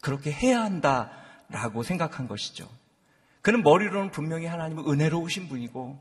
그렇게 0.01 0.31
해야 0.31 0.63
한다라고 0.63 1.83
생각한 1.83 2.29
것이죠. 2.29 2.69
그는 3.43 3.63
머리로는 3.63 4.11
분명히 4.11 4.47
하나님은 4.47 4.89
은혜로우신 4.89 5.49
분이고 5.49 6.01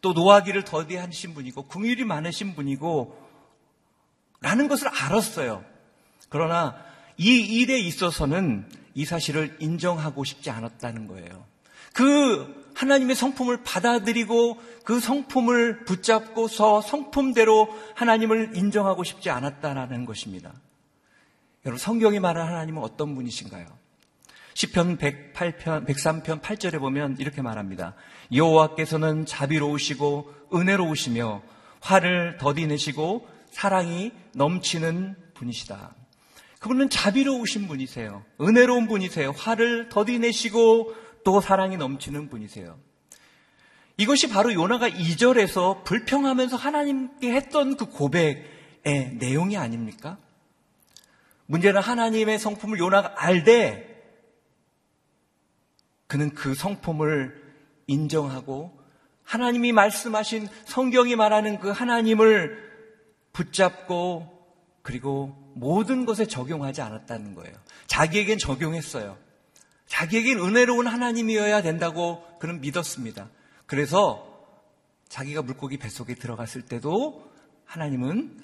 또 0.00 0.12
노하기를 0.12 0.64
더디하신 0.64 1.34
분이고 1.34 1.64
궁일이 1.64 2.04
많으신 2.04 2.54
분이고 2.54 3.20
라는 4.40 4.68
것을 4.68 4.88
알았어요. 4.88 5.64
그러나 6.28 6.76
이 7.16 7.40
일에 7.40 7.78
있어서는 7.78 8.68
이 8.94 9.04
사실을 9.04 9.56
인정하고 9.60 10.24
싶지 10.24 10.50
않았다는 10.50 11.06
거예요. 11.06 11.46
그 11.92 12.63
하나님의 12.74 13.16
성품을 13.16 13.62
받아들이고 13.62 14.60
그 14.84 15.00
성품을 15.00 15.84
붙잡고서 15.84 16.80
성품대로 16.80 17.68
하나님을 17.94 18.56
인정하고 18.56 19.04
싶지 19.04 19.30
않았다는 19.30 20.04
것입니다. 20.04 20.52
여러분 21.64 21.78
성경이 21.78 22.20
말하는 22.20 22.52
하나님은 22.52 22.82
어떤 22.82 23.14
분이신가요? 23.14 23.66
시편 24.54 24.98
108편 24.98 25.86
103편 25.86 26.40
8절에 26.40 26.78
보면 26.78 27.16
이렇게 27.18 27.42
말합니다. 27.42 27.94
여호와께서는 28.32 29.26
자비로우시고 29.26 30.32
은혜로우시며 30.54 31.42
화를 31.80 32.38
더디 32.38 32.66
내시고 32.66 33.26
사랑이 33.50 34.12
넘치는 34.34 35.16
분이시다. 35.34 35.94
그분은 36.60 36.88
자비로우신 36.88 37.68
분이세요. 37.68 38.24
은혜로운 38.40 38.86
분이세요. 38.86 39.32
화를 39.32 39.90
더디 39.90 40.18
내시고 40.18 40.94
또 41.24 41.40
사랑이 41.40 41.76
넘치는 41.76 42.28
분이세요. 42.28 42.78
이것이 43.96 44.28
바로 44.28 44.52
요나가 44.52 44.88
2절에서 44.88 45.84
불평하면서 45.84 46.56
하나님께 46.56 47.32
했던 47.32 47.76
그 47.76 47.86
고백의 47.86 49.16
내용이 49.18 49.56
아닙니까? 49.56 50.18
문제는 51.46 51.80
하나님의 51.80 52.38
성품을 52.38 52.78
요나가 52.78 53.14
알되 53.16 53.92
그는 56.06 56.34
그 56.34 56.54
성품을 56.54 57.42
인정하고 57.86 58.78
하나님이 59.22 59.72
말씀하신 59.72 60.48
성경이 60.66 61.16
말하는 61.16 61.58
그 61.58 61.70
하나님을 61.70 62.72
붙잡고 63.32 64.30
그리고 64.82 65.34
모든 65.54 66.04
것에 66.04 66.26
적용하지 66.26 66.82
않았다는 66.82 67.34
거예요. 67.34 67.54
자기에겐 67.86 68.38
적용했어요. 68.38 69.16
자기에겐 69.86 70.38
은혜로운 70.38 70.86
하나님이어야 70.86 71.62
된다고 71.62 72.24
그는 72.38 72.60
믿었습니다. 72.60 73.30
그래서 73.66 74.30
자기가 75.08 75.42
물고기 75.42 75.78
뱃속에 75.78 76.14
들어갔을 76.14 76.62
때도 76.62 77.30
하나님은 77.64 78.40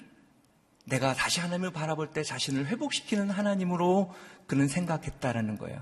내가 0.85 1.13
다시 1.13 1.39
하나님을 1.39 1.71
바라볼 1.71 2.11
때 2.11 2.23
자신을 2.23 2.67
회복시키는 2.67 3.29
하나님으로 3.29 4.13
그는 4.47 4.67
생각했다라는 4.67 5.57
거예요. 5.57 5.81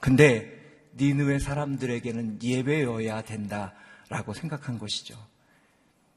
근데 0.00 0.60
니느웨 0.96 1.38
사람들에게는 1.38 2.42
예배여야 2.42 3.22
된다라고 3.22 4.34
생각한 4.34 4.78
것이죠. 4.78 5.16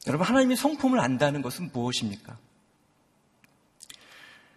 여러분 0.08 0.26
하나님이 0.28 0.56
성품을 0.56 1.00
안다는 1.00 1.42
것은 1.42 1.72
무엇입니까? 1.74 2.38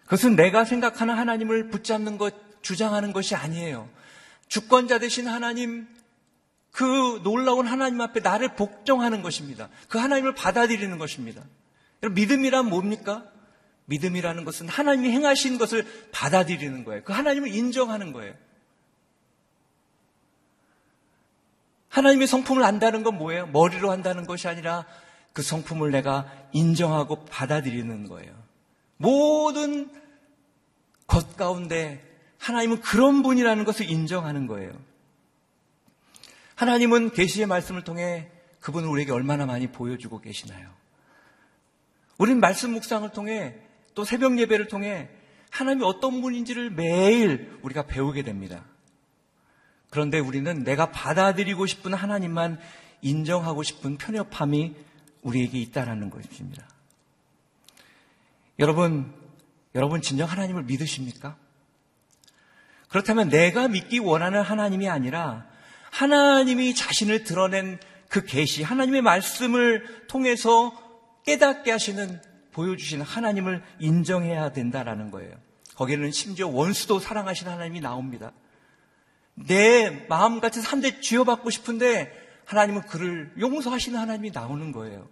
그것은 0.03 0.35
내가 0.35 0.65
생각하는 0.65 1.15
하나님을 1.15 1.69
붙잡는 1.69 2.17
것, 2.17 2.35
주장하는 2.61 3.13
것이 3.13 3.35
아니에요. 3.35 3.89
주권자 4.51 4.99
되신 4.99 5.29
하나님, 5.29 5.87
그 6.71 7.21
놀라운 7.23 7.67
하나님 7.67 8.01
앞에 8.01 8.19
나를 8.19 8.57
복종하는 8.57 9.21
것입니다. 9.21 9.69
그 9.87 9.97
하나님을 9.97 10.35
받아들이는 10.35 10.97
것입니다. 10.97 11.41
믿음이란 12.01 12.65
뭡니까? 12.65 13.25
믿음이라는 13.85 14.43
것은 14.43 14.67
하나님이 14.67 15.09
행하신 15.11 15.57
것을 15.57 15.87
받아들이는 16.11 16.83
거예요. 16.83 17.01
그 17.05 17.13
하나님을 17.13 17.47
인정하는 17.55 18.11
거예요. 18.11 18.33
하나님의 21.87 22.27
성품을 22.27 22.61
안다는 22.61 23.03
건 23.03 23.17
뭐예요? 23.17 23.47
머리로 23.47 23.89
한다는 23.89 24.25
것이 24.25 24.49
아니라 24.49 24.85
그 25.31 25.43
성품을 25.43 25.91
내가 25.91 26.29
인정하고 26.51 27.23
받아들이는 27.23 28.09
거예요. 28.09 28.33
모든 28.97 29.89
것 31.07 31.37
가운데 31.37 32.10
하나님은 32.41 32.81
그런 32.81 33.21
분이라는 33.21 33.63
것을 33.65 33.89
인정하는 33.89 34.47
거예요. 34.47 34.71
하나님은 36.55 37.11
계시의 37.11 37.45
말씀을 37.45 37.83
통해 37.83 38.29
그분을 38.59 38.89
우리에게 38.89 39.11
얼마나 39.11 39.45
많이 39.45 39.67
보여주고 39.67 40.21
계시나요? 40.21 40.69
우리는 42.17 42.39
말씀 42.39 42.71
묵상을 42.71 43.09
통해 43.11 43.55
또 43.93 44.03
새벽 44.03 44.39
예배를 44.39 44.67
통해 44.67 45.09
하나님이 45.51 45.85
어떤 45.85 46.21
분인지를 46.21 46.71
매일 46.71 47.59
우리가 47.61 47.83
배우게 47.83 48.23
됩니다. 48.23 48.63
그런데 49.91 50.17
우리는 50.19 50.63
내가 50.63 50.91
받아들이고 50.91 51.65
싶은 51.67 51.93
하나님만 51.93 52.59
인정하고 53.01 53.61
싶은 53.61 53.97
편협함이 53.97 54.75
우리에게 55.21 55.59
있다라는 55.59 56.09
것입니다. 56.09 56.67
여러분, 58.57 59.13
여러분 59.75 60.01
진정 60.01 60.27
하나님을 60.27 60.63
믿으십니까? 60.63 61.35
그렇다면 62.91 63.29
내가 63.29 63.69
믿기 63.69 63.99
원하는 63.99 64.41
하나님이 64.41 64.89
아니라 64.89 65.47
하나님이 65.91 66.75
자신을 66.75 67.23
드러낸 67.23 67.79
그 68.09 68.25
계시, 68.25 68.63
하나님의 68.63 69.01
말씀을 69.01 70.07
통해서 70.07 70.73
깨닫게 71.25 71.71
하시는 71.71 72.21
보여주시는 72.51 73.05
하나님을 73.05 73.63
인정해야 73.79 74.51
된다라는 74.51 75.09
거예요. 75.09 75.33
거기에는 75.75 76.11
심지어 76.11 76.49
원수도 76.49 76.99
사랑하시는 76.99 77.49
하나님이 77.49 77.79
나옵니다. 77.79 78.33
내 79.35 79.89
마음같이 80.09 80.59
한대 80.59 80.99
쥐어받고 80.99 81.49
싶은데 81.49 82.11
하나님은 82.43 82.81
그를 82.87 83.31
용서하시는 83.39 83.97
하나님이 83.97 84.31
나오는 84.31 84.73
거예요. 84.73 85.07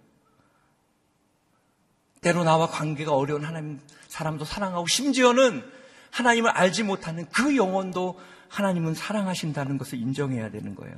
때로 2.20 2.44
나와 2.44 2.66
관계가 2.66 3.14
어려운 3.14 3.46
하나님 3.46 3.80
사람도 4.08 4.44
사랑하고 4.44 4.86
심지어는 4.86 5.79
하나님을 6.10 6.50
알지 6.50 6.82
못하는 6.82 7.26
그 7.30 7.56
영혼도 7.56 8.20
하나님은 8.48 8.94
사랑하신다는 8.94 9.78
것을 9.78 9.98
인정해야 9.98 10.50
되는 10.50 10.74
거예요. 10.74 10.96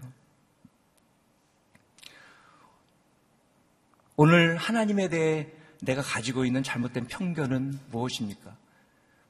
오늘 4.16 4.57
하나님에 4.57 5.09
대해 5.09 5.48
내가 5.81 6.01
가지고 6.03 6.44
있는 6.44 6.62
잘못된 6.62 7.07
편견은 7.09 7.79
무엇입니까? 7.90 8.57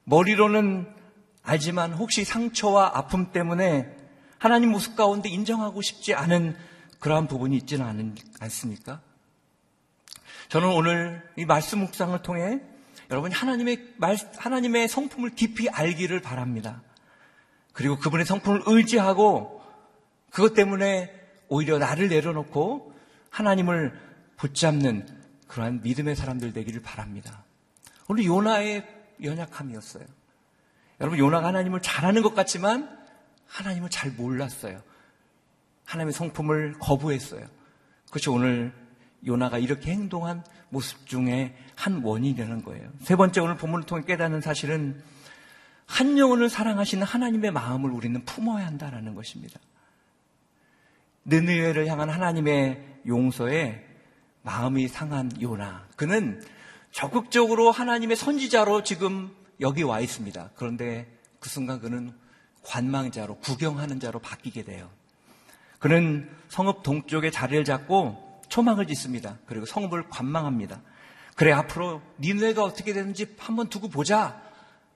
머리로는 0.05 0.87
알지만 1.41 1.93
혹시 1.93 2.23
상처와 2.23 2.91
아픔 2.93 3.31
때문에 3.31 3.97
하나님 4.37 4.71
모습 4.71 4.95
가운데 4.95 5.29
인정하고 5.29 5.81
싶지 5.81 6.13
않은 6.13 6.55
그러한 6.99 7.27
부분이 7.27 7.55
있지는 7.57 7.85
않, 7.85 8.15
않습니까? 8.39 9.01
저는 10.49 10.69
오늘 10.69 11.27
이 11.37 11.45
말씀 11.45 11.79
묵상을 11.79 12.21
통해 12.21 12.61
여러분이 13.13 13.35
하나님의 13.35 13.93
말, 13.97 14.17
하나님의 14.37 14.87
성품을 14.87 15.35
깊이 15.35 15.69
알기를 15.69 16.21
바랍니다. 16.21 16.81
그리고 17.71 17.99
그분의 17.99 18.25
성품을 18.25 18.63
의지하고 18.65 19.61
그것 20.31 20.55
때문에 20.55 21.13
오히려 21.47 21.77
나를 21.77 22.09
내려놓고 22.09 22.91
하나님을 23.29 23.93
붙잡는 24.37 25.07
그러한 25.47 25.81
믿음의 25.83 26.15
사람들 26.15 26.53
되기를 26.53 26.81
바랍니다. 26.81 27.43
오늘 28.07 28.25
요나의 28.25 28.83
연약함이었어요. 29.21 30.05
여러분 30.99 31.19
요나가 31.19 31.49
하나님을 31.49 31.83
잘하는 31.83 32.23
것 32.23 32.33
같지만 32.33 32.97
하나님을 33.45 33.91
잘 33.91 34.09
몰랐어요. 34.09 34.81
하나님의 35.85 36.13
성품을 36.13 36.79
거부했어요. 36.79 37.45
그것이 38.07 38.31
오늘 38.31 38.73
요나가 39.27 39.59
이렇게 39.59 39.91
행동한 39.91 40.43
모습 40.73 41.05
중에 41.07 41.55
한 41.75 42.03
원인이라는 42.03 42.63
거예요. 42.63 42.89
세 43.01 43.15
번째 43.15 43.41
오늘 43.41 43.55
본문을 43.55 43.85
통해 43.85 44.03
깨닫는 44.05 44.41
사실은 44.41 45.01
한 45.85 46.17
영혼을 46.17 46.49
사랑하시는 46.49 47.05
하나님의 47.05 47.51
마음을 47.51 47.91
우리는 47.91 48.25
품어야 48.25 48.65
한다는 48.65 49.13
것입니다. 49.13 49.59
느느웨를 51.25 51.87
향한 51.87 52.09
하나님의 52.09 53.01
용서에 53.05 53.85
마음이 54.41 54.87
상한 54.87 55.31
요나. 55.41 55.87
그는 55.95 56.43
적극적으로 56.91 57.71
하나님의 57.71 58.17
선지자로 58.17 58.83
지금 58.83 59.33
여기 59.61 59.83
와 59.83 59.99
있습니다. 59.99 60.49
그런데 60.55 61.07
그 61.39 61.49
순간 61.49 61.79
그는 61.79 62.13
관망자로 62.63 63.37
구경하는 63.37 63.99
자로 63.99 64.19
바뀌게 64.19 64.63
돼요. 64.63 64.89
그는 65.79 66.29
성읍 66.49 66.81
동쪽에 66.81 67.29
자리를 67.29 67.63
잡고 67.63 68.22
초막을 68.53 68.85
짓습니다. 68.85 69.39
그리고 69.47 69.65
성읍을 69.65 70.09
관망합니다. 70.09 70.79
그래 71.35 71.51
앞으로 71.51 72.03
니네가 72.19 72.63
어떻게 72.63 72.93
되는지 72.93 73.35
한번 73.39 73.67
두고 73.67 73.89
보자. 73.89 74.43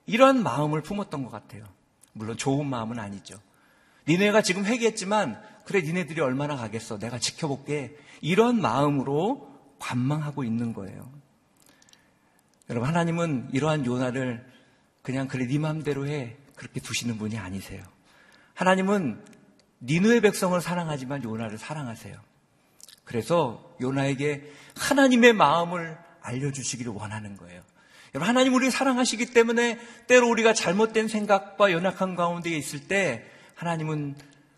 이런 0.06 0.44
마음을 0.44 0.80
품었던 0.80 1.24
것 1.24 1.30
같아요. 1.30 1.64
물론 2.12 2.36
좋은 2.36 2.68
마음은 2.68 3.00
아니죠. 3.00 3.40
니네가 4.06 4.42
지금 4.42 4.64
회개했지만 4.64 5.42
그래 5.64 5.82
니네들이 5.82 6.20
얼마나 6.20 6.54
가겠어. 6.54 7.00
내가 7.00 7.18
지켜볼게. 7.18 7.96
이런 8.20 8.60
마음으로 8.60 9.52
관망하고 9.80 10.44
있는 10.44 10.72
거예요. 10.72 11.10
여러분 12.70 12.88
하나님은 12.88 13.48
이러한 13.52 13.84
요나를 13.84 14.46
그냥 15.02 15.26
그래 15.26 15.48
네 15.48 15.58
마음대로 15.58 16.06
해 16.06 16.36
그렇게 16.54 16.78
두시는 16.78 17.18
분이 17.18 17.36
아니세요. 17.36 17.82
하나님은 18.54 19.20
니누의 19.82 20.20
백성을 20.20 20.60
사랑하지만 20.60 21.24
요나를 21.24 21.58
사랑하세요. 21.58 22.27
그래서 23.08 23.74
요나에게 23.80 24.52
하나님의 24.76 25.32
마음을 25.32 25.96
알려주시기를 26.20 26.92
원하는 26.92 27.38
거예요. 27.38 27.62
여러분, 28.14 28.28
하나님 28.28 28.52
우리 28.52 28.70
사랑하시기 28.70 29.32
때문에 29.32 29.78
때로 30.06 30.28
우리가 30.28 30.52
잘못된 30.52 31.08
생각과 31.08 31.72
연약한 31.72 32.16
가운데 32.16 32.50
있을 32.50 32.86
때 32.86 33.24
하나님은 33.54 34.14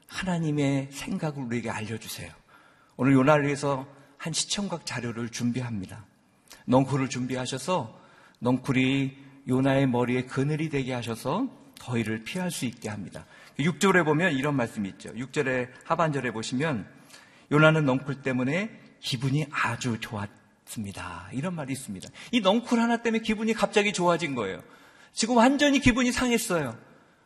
하나님의 0.08 0.88
생각을 0.90 1.44
우리에게 1.44 1.70
알려주세요. 1.70 2.28
오늘 2.96 3.12
요나를 3.12 3.44
위해서 3.46 3.86
한 4.18 4.32
시청각 4.32 4.84
자료를 4.84 5.28
준비합니다. 5.28 6.04
넝쿨을 6.66 7.08
준비하셔서 7.08 8.00
넝쿨이 8.40 9.16
요나의 9.48 9.86
머리에 9.86 10.24
그늘이 10.24 10.70
되게 10.70 10.92
하셔서 10.92 11.48
더위를 11.78 12.24
피할 12.24 12.50
수 12.50 12.66
있게 12.66 12.88
합니다. 12.88 13.26
6절에 13.60 14.04
보면 14.04 14.32
이런 14.32 14.56
말씀이 14.56 14.88
있죠. 14.88 15.12
6절에 15.12 15.68
하반절에 15.84 16.32
보시면 16.32 16.99
요나는 17.52 17.84
넝쿨 17.84 18.22
때문에 18.22 18.70
기분이 19.00 19.46
아주 19.50 19.98
좋았습니다. 20.00 21.28
이런 21.32 21.54
말이 21.54 21.72
있습니다. 21.72 22.08
이 22.32 22.40
넝쿨 22.40 22.78
하나 22.80 22.98
때문에 22.98 23.22
기분이 23.22 23.52
갑자기 23.54 23.92
좋아진 23.92 24.34
거예요. 24.34 24.62
지금 25.12 25.36
완전히 25.36 25.80
기분이 25.80 26.12
상했어요. 26.12 26.78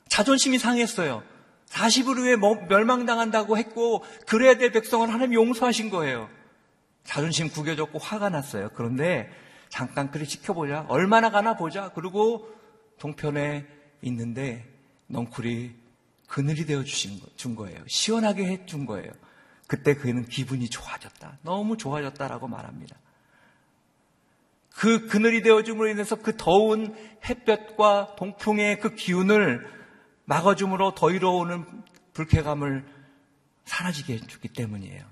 자존심이 0.08 0.58
상했어요. 0.58 1.22
40일 1.68 2.16
후에 2.18 2.36
뭐 2.36 2.54
멸망당한다고 2.68 3.58
했고 3.58 4.04
그래야 4.26 4.56
될 4.56 4.70
백성을 4.72 5.06
하나님 5.08 5.34
용서하신 5.34 5.90
거예요. 5.90 6.28
자존심 7.04 7.48
구겨졌고 7.50 7.98
화가 7.98 8.30
났어요. 8.30 8.70
그런데 8.74 9.30
잠깐 9.68 10.10
그래 10.10 10.24
지켜보자. 10.24 10.86
얼마나 10.88 11.30
가나 11.30 11.56
보자. 11.56 11.90
그리고 11.94 12.48
동편에 12.98 13.66
있는데 14.02 14.64
넝쿨이 15.08 15.72
그늘이 16.28 16.64
되어 16.64 16.84
주신 16.84 17.20
거, 17.20 17.26
준 17.36 17.54
거예요. 17.54 17.78
시원하게 17.86 18.46
해 18.46 18.66
준 18.66 18.86
거예요. 18.86 19.10
그때 19.74 19.94
그는 19.94 20.24
기분이 20.24 20.70
좋아졌다. 20.70 21.38
너무 21.42 21.76
좋아졌다라고 21.76 22.46
말합니다. 22.46 22.96
그 24.70 25.08
그늘이 25.08 25.42
되어줌으로 25.42 25.88
인해서 25.88 26.14
그 26.14 26.36
더운 26.36 26.94
햇볕과 27.28 28.14
동풍의 28.16 28.78
그 28.78 28.94
기운을 28.94 29.66
막아줌으로 30.26 30.94
더위로 30.94 31.38
오는 31.38 31.64
불쾌감을 32.12 32.86
사라지게 33.64 34.14
해주기 34.14 34.48
때문이에요. 34.48 35.04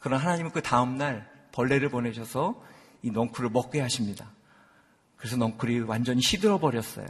그러나 0.00 0.20
하나님은 0.24 0.50
그 0.50 0.62
다음날 0.62 1.30
벌레를 1.52 1.90
보내셔서 1.90 2.60
이 3.02 3.12
넝쿨을 3.12 3.50
먹게 3.50 3.80
하십니다. 3.80 4.32
그래서 5.16 5.36
넝쿨이 5.36 5.80
완전히 5.80 6.22
시들어 6.22 6.58
버렸어요. 6.58 7.06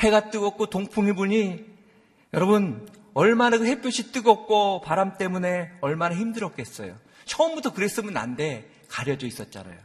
해가 0.00 0.30
뜨겁고 0.30 0.66
동풍이 0.66 1.12
부니 1.12 1.64
여러분 2.34 2.88
얼마나 3.16 3.56
그 3.56 3.64
햇볕이 3.64 4.12
뜨겁고 4.12 4.82
바람 4.82 5.16
때문에 5.16 5.72
얼마나 5.80 6.14
힘들었겠어요. 6.14 6.94
처음부터 7.24 7.72
그랬으면 7.72 8.14
안 8.18 8.36
돼. 8.36 8.70
가려져 8.88 9.26
있었잖아요. 9.26 9.78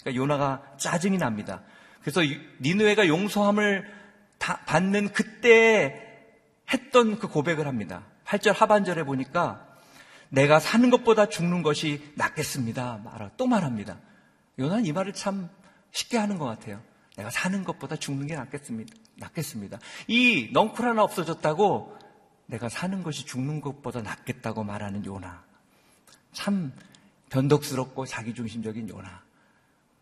그러니까 0.00 0.14
요나가 0.18 0.62
짜증이 0.78 1.18
납니다. 1.18 1.60
그래서 2.00 2.22
니누에가 2.62 3.06
용서함을 3.06 3.86
받는 4.38 5.12
그때 5.12 6.24
했던 6.72 7.18
그 7.18 7.28
고백을 7.28 7.66
합니다. 7.66 8.06
8절 8.24 8.56
하반절에 8.56 9.02
보니까 9.04 9.66
내가 10.30 10.58
사는 10.58 10.88
것보다 10.88 11.26
죽는 11.26 11.62
것이 11.62 12.02
낫겠습니다. 12.14 13.02
말아 13.04 13.32
또 13.36 13.46
말합니다. 13.46 13.98
요나는 14.58 14.86
이 14.86 14.92
말을 14.92 15.12
참 15.12 15.50
쉽게 15.90 16.16
하는 16.16 16.38
것 16.38 16.46
같아요. 16.46 16.80
내가 17.18 17.28
사는 17.28 17.62
것보다 17.62 17.96
죽는 17.96 18.26
게 18.26 18.36
낫겠습니다. 18.36 18.94
낫겠습니다. 19.16 19.78
이 20.08 20.48
넝쿨 20.54 20.86
하나 20.86 21.02
없어졌다고 21.02 21.99
내가 22.50 22.68
사는 22.68 23.02
것이 23.02 23.24
죽는 23.24 23.60
것보다 23.60 24.02
낫겠다고 24.02 24.64
말하는 24.64 25.06
요나. 25.06 25.44
참 26.32 26.72
변덕스럽고 27.30 28.06
자기중심적인 28.06 28.88
요나. 28.88 29.22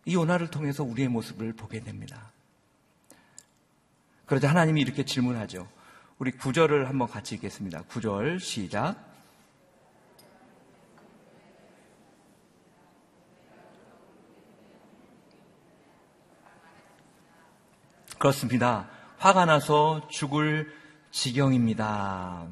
이 0.07 0.15
요나를 0.15 0.51
통해서 0.51 0.83
우리의 0.83 1.09
모습을 1.09 1.53
보게 1.53 1.81
됩니다. 1.81 2.33
그러자 4.25 4.49
하나님이 4.49 4.81
이렇게 4.81 5.05
질문하죠. 5.05 5.69
우리 6.19 6.33
구절을 6.33 6.89
한번 6.89 7.07
같이 7.07 7.35
읽겠습니다. 7.35 7.83
구절 7.83 8.41
시작. 8.41 8.97
그렇습니다. 18.19 18.89
화가 19.19 19.45
나서 19.45 20.09
죽을 20.09 20.73
지경입니다. 21.11 22.47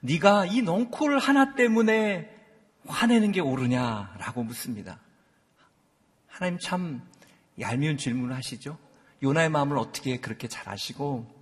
네가 0.00 0.46
이 0.46 0.62
넝쿨 0.62 1.18
하나 1.18 1.54
때문에 1.54 2.30
화내는 2.86 3.32
게 3.32 3.40
옳으냐라고 3.40 4.42
묻습니다. 4.42 4.98
하나님 6.26 6.58
참 6.58 7.02
얄미운 7.58 7.96
질문을 7.96 8.34
하시죠. 8.36 8.78
요나의 9.22 9.48
마음을 9.48 9.78
어떻게 9.78 10.18
그렇게 10.18 10.48
잘 10.48 10.68
아시고 10.68 11.32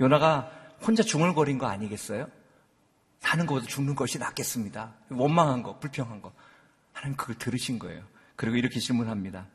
요나가 0.00 0.50
혼자 0.80 1.02
중얼거린 1.02 1.58
거 1.58 1.66
아니겠어요? 1.66 2.28
사는 3.20 3.46
것보다 3.46 3.66
죽는 3.66 3.94
것이 3.94 4.18
낫겠습니다. 4.18 4.94
원망한 5.10 5.62
거, 5.62 5.78
불평한 5.78 6.22
거. 6.22 6.32
하나님 6.92 7.16
그걸 7.16 7.36
들으신 7.36 7.78
거예요. 7.78 8.04
그리고 8.36 8.56
이렇게 8.56 8.78
질문합니다. 8.78 9.46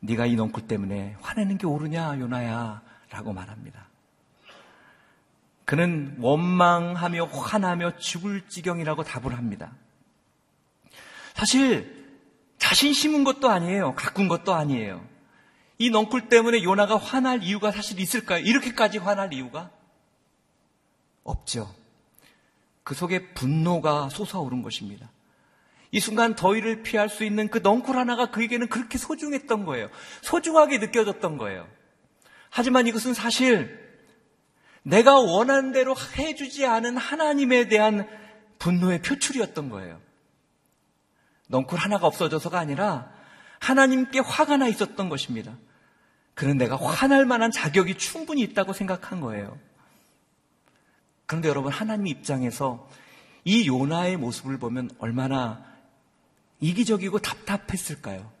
네가 0.00 0.26
이 0.26 0.36
넝쿨 0.36 0.66
때문에 0.66 1.16
화내는 1.20 1.58
게 1.58 1.66
옳으냐, 1.66 2.18
요나야? 2.18 2.82
라고 3.10 3.32
말합니다. 3.32 3.88
그는 5.72 6.14
원망하며 6.18 7.24
화나며 7.24 7.96
죽을 7.96 8.46
지경이라고 8.46 9.04
답을 9.04 9.38
합니다. 9.38 9.72
사실 11.32 12.12
자신 12.58 12.92
심은 12.92 13.24
것도 13.24 13.48
아니에요. 13.48 13.94
가꾼 13.94 14.28
것도 14.28 14.52
아니에요. 14.52 15.02
이 15.78 15.88
넝쿨 15.88 16.28
때문에 16.28 16.62
요나가 16.62 16.98
화날 16.98 17.42
이유가 17.42 17.72
사실 17.72 17.98
있을까요? 18.00 18.44
이렇게까지 18.44 18.98
화날 18.98 19.32
이유가 19.32 19.70
없죠. 21.24 21.74
그 22.82 22.94
속에 22.94 23.32
분노가 23.32 24.10
솟아오른 24.10 24.60
것입니다. 24.60 25.10
이 25.90 26.00
순간 26.00 26.34
더위를 26.34 26.82
피할 26.82 27.08
수 27.08 27.24
있는 27.24 27.48
그 27.48 27.60
넝쿨 27.60 27.96
하나가 27.96 28.30
그에게는 28.30 28.68
그렇게 28.68 28.98
소중했던 28.98 29.64
거예요. 29.64 29.88
소중하게 30.20 30.76
느껴졌던 30.76 31.38
거예요. 31.38 31.66
하지만 32.50 32.86
이것은 32.86 33.14
사실 33.14 33.81
내가 34.82 35.18
원하는 35.18 35.72
대로 35.72 35.94
해주지 36.16 36.66
않은 36.66 36.96
하나님에 36.96 37.68
대한 37.68 38.08
분노의 38.58 39.02
표출이었던 39.02 39.68
거예요. 39.68 40.00
넝쿨 41.48 41.78
하나가 41.78 42.06
없어져서가 42.06 42.58
아니라 42.58 43.12
하나님께 43.60 44.20
화가 44.20 44.56
나 44.56 44.68
있었던 44.68 45.08
것입니다. 45.08 45.56
그는 46.34 46.56
내가 46.56 46.76
화날 46.76 47.26
만한 47.26 47.50
자격이 47.50 47.96
충분히 47.98 48.40
있다고 48.42 48.72
생각한 48.72 49.20
거예요. 49.20 49.58
그런데 51.26 51.48
여러분, 51.48 51.72
하나님 51.72 52.06
입장에서 52.06 52.88
이 53.44 53.66
요나의 53.66 54.16
모습을 54.16 54.58
보면 54.58 54.90
얼마나 54.98 55.64
이기적이고 56.60 57.18
답답했을까요? 57.18 58.32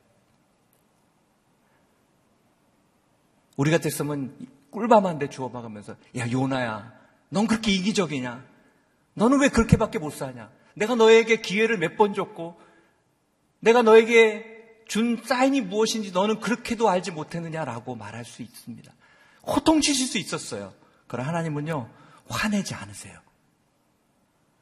우리 3.56 3.70
같았으면 3.70 4.34
꿀밤 4.72 5.06
한 5.06 5.18
대 5.18 5.28
주워박으면서, 5.28 5.94
야, 6.16 6.28
요나야, 6.30 6.92
넌 7.28 7.46
그렇게 7.46 7.70
이기적이냐? 7.70 8.44
너는 9.14 9.40
왜 9.40 9.48
그렇게밖에 9.48 9.98
못 9.98 10.10
사냐? 10.10 10.50
내가 10.74 10.94
너에게 10.96 11.40
기회를 11.40 11.78
몇 11.78 11.96
번 11.96 12.14
줬고, 12.14 12.58
내가 13.60 13.82
너에게 13.82 14.50
준 14.88 15.22
사인이 15.24 15.60
무엇인지 15.60 16.12
너는 16.12 16.40
그렇게도 16.40 16.88
알지 16.88 17.12
못했느냐라고 17.12 17.94
말할 17.94 18.24
수 18.24 18.42
있습니다. 18.42 18.92
호통치실 19.46 20.06
수 20.06 20.18
있었어요. 20.18 20.72
그러나 21.06 21.28
하나님은요, 21.28 21.88
화내지 22.28 22.74
않으세요. 22.74 23.18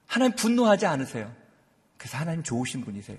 하나님 0.06 0.34
분노하지 0.36 0.86
않으세요. 0.86 1.32
그래서 1.96 2.18
하나님 2.18 2.42
좋으신 2.42 2.84
분이세요. 2.84 3.18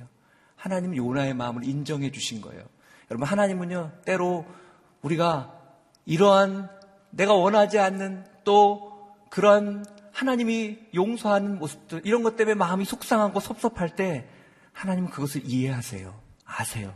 하나님 0.56 0.96
요나의 0.96 1.34
마음을 1.34 1.64
인정해 1.64 2.12
주신 2.12 2.42
거예요. 2.42 2.64
여러분, 3.10 3.28
하나님은요, 3.28 3.92
때로 4.06 4.46
우리가 5.02 5.58
이러한 6.06 6.70
내가 7.12 7.34
원하지 7.34 7.80
않는 7.80 8.26
또 8.44 8.92
그런 9.30 9.86
하나님이 10.12 10.78
용서하는 10.94 11.60
모습들, 11.60 12.02
이런 12.04 12.24
것 12.24 12.36
때문에 12.36 12.56
마음이 12.56 12.86
속상하고 12.86 13.40
섭섭할 13.40 13.96
때 13.96 14.28
하나님은 14.74 15.10
그것을 15.10 15.42
이해하세요. 15.46 16.14
아세요. 16.46 16.94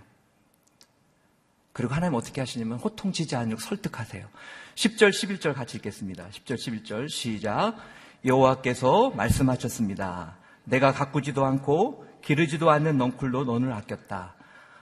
그리고 1.72 1.94
하나님 1.94 2.16
어떻게 2.16 2.42
하시냐면 2.42 2.78
호통치지 2.80 3.36
않으려고 3.36 3.62
설득하세요. 3.62 4.28
10절, 4.76 5.10
11절 5.10 5.54
같이 5.54 5.78
읽겠습니다. 5.78 6.28
10절, 6.30 6.56
11절 6.56 7.10
시작. 7.10 7.76
여호와께서 8.24 9.12
말씀하셨습니다. 9.12 10.38
내가 10.64 10.94
가꾸지도 10.94 11.46
않고 11.46 12.06
기르지도 12.22 12.70
않는 12.72 12.98
넝쿨로 12.98 13.44
너를 13.44 13.72
아꼈다. 13.74 14.36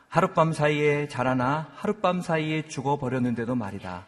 하룻밤 0.08 0.54
사이에 0.54 1.08
자라나 1.08 1.72
하룻밤 1.76 2.22
사이에 2.22 2.68
죽어버렸는데도 2.68 3.56
말이다. 3.56 4.06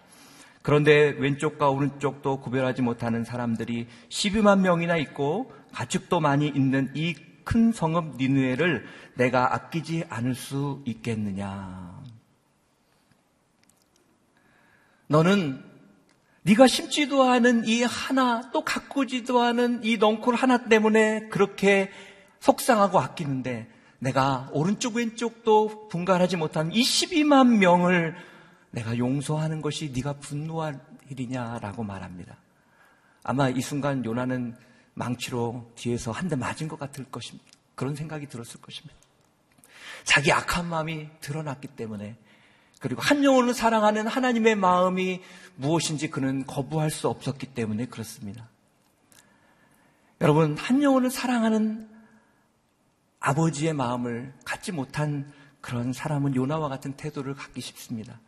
그런데 0.65 1.15
왼쪽과 1.19 1.69
오른쪽도 1.69 2.41
구별하지 2.41 2.81
못하는 2.81 3.23
사람들이 3.23 3.87
12만 4.09 4.59
명이나 4.59 4.97
있고 4.97 5.53
가축도 5.71 6.19
많이 6.19 6.47
있는 6.47 6.91
이 6.95 7.15
큰 7.45 7.71
성읍 7.71 8.17
니누에를 8.17 8.85
내가 9.13 9.53
아끼지 9.53 10.03
않을 10.09 10.35
수 10.35 10.81
있겠느냐. 10.85 12.03
너는 15.07 15.63
네가 16.41 16.67
심지도 16.67 17.23
않은 17.23 17.65
이 17.65 17.83
하나 17.83 18.51
또 18.51 18.65
가꾸지도 18.65 19.41
않은 19.41 19.83
이 19.83 19.97
넝쿨 19.97 20.35
하나 20.35 20.65
때문에 20.65 21.29
그렇게 21.29 21.91
속상하고 22.39 22.99
아끼는데 22.99 23.67
내가 23.99 24.49
오른쪽 24.51 24.95
왼쪽도 24.95 25.87
분간하지 25.87 26.37
못한 26.37 26.71
이 26.71 26.81
12만 26.81 27.57
명을 27.57 28.15
내가 28.75 28.97
용서하는 28.97 29.61
것이 29.61 29.91
네가 29.95 30.13
분노할 30.19 30.79
일이냐라고 31.09 31.83
말합니다. 31.83 32.35
아마 33.23 33.49
이 33.49 33.61
순간 33.61 34.03
요나는 34.03 34.55
망치로 34.93 35.71
뒤에서 35.75 36.11
한 36.11 36.27
대 36.29 36.35
맞은 36.35 36.67
것 36.67 36.77
같을 36.77 37.05
것입니다. 37.05 37.49
그런 37.73 37.95
생각이 37.95 38.27
들었을 38.27 38.61
것입니다. 38.61 38.95
자기 40.03 40.31
악한 40.31 40.67
마음이 40.67 41.09
드러났기 41.21 41.69
때문에 41.69 42.17
그리고 42.79 43.01
한 43.01 43.23
영혼을 43.23 43.53
사랑하는 43.53 44.07
하나님의 44.07 44.55
마음이 44.55 45.21
무엇인지 45.55 46.09
그는 46.09 46.45
거부할 46.45 46.91
수 46.91 47.07
없었기 47.07 47.47
때문에 47.47 47.85
그렇습니다. 47.85 48.47
여러분, 50.21 50.57
한 50.57 50.83
영혼을 50.83 51.09
사랑하는 51.09 51.89
아버지의 53.21 53.73
마음을 53.73 54.33
갖지 54.43 54.71
못한 54.71 55.31
그런 55.61 55.93
사람은 55.93 56.35
요나와 56.35 56.69
같은 56.69 56.93
태도를 56.95 57.33
갖기 57.33 57.61
쉽습니다. 57.61 58.19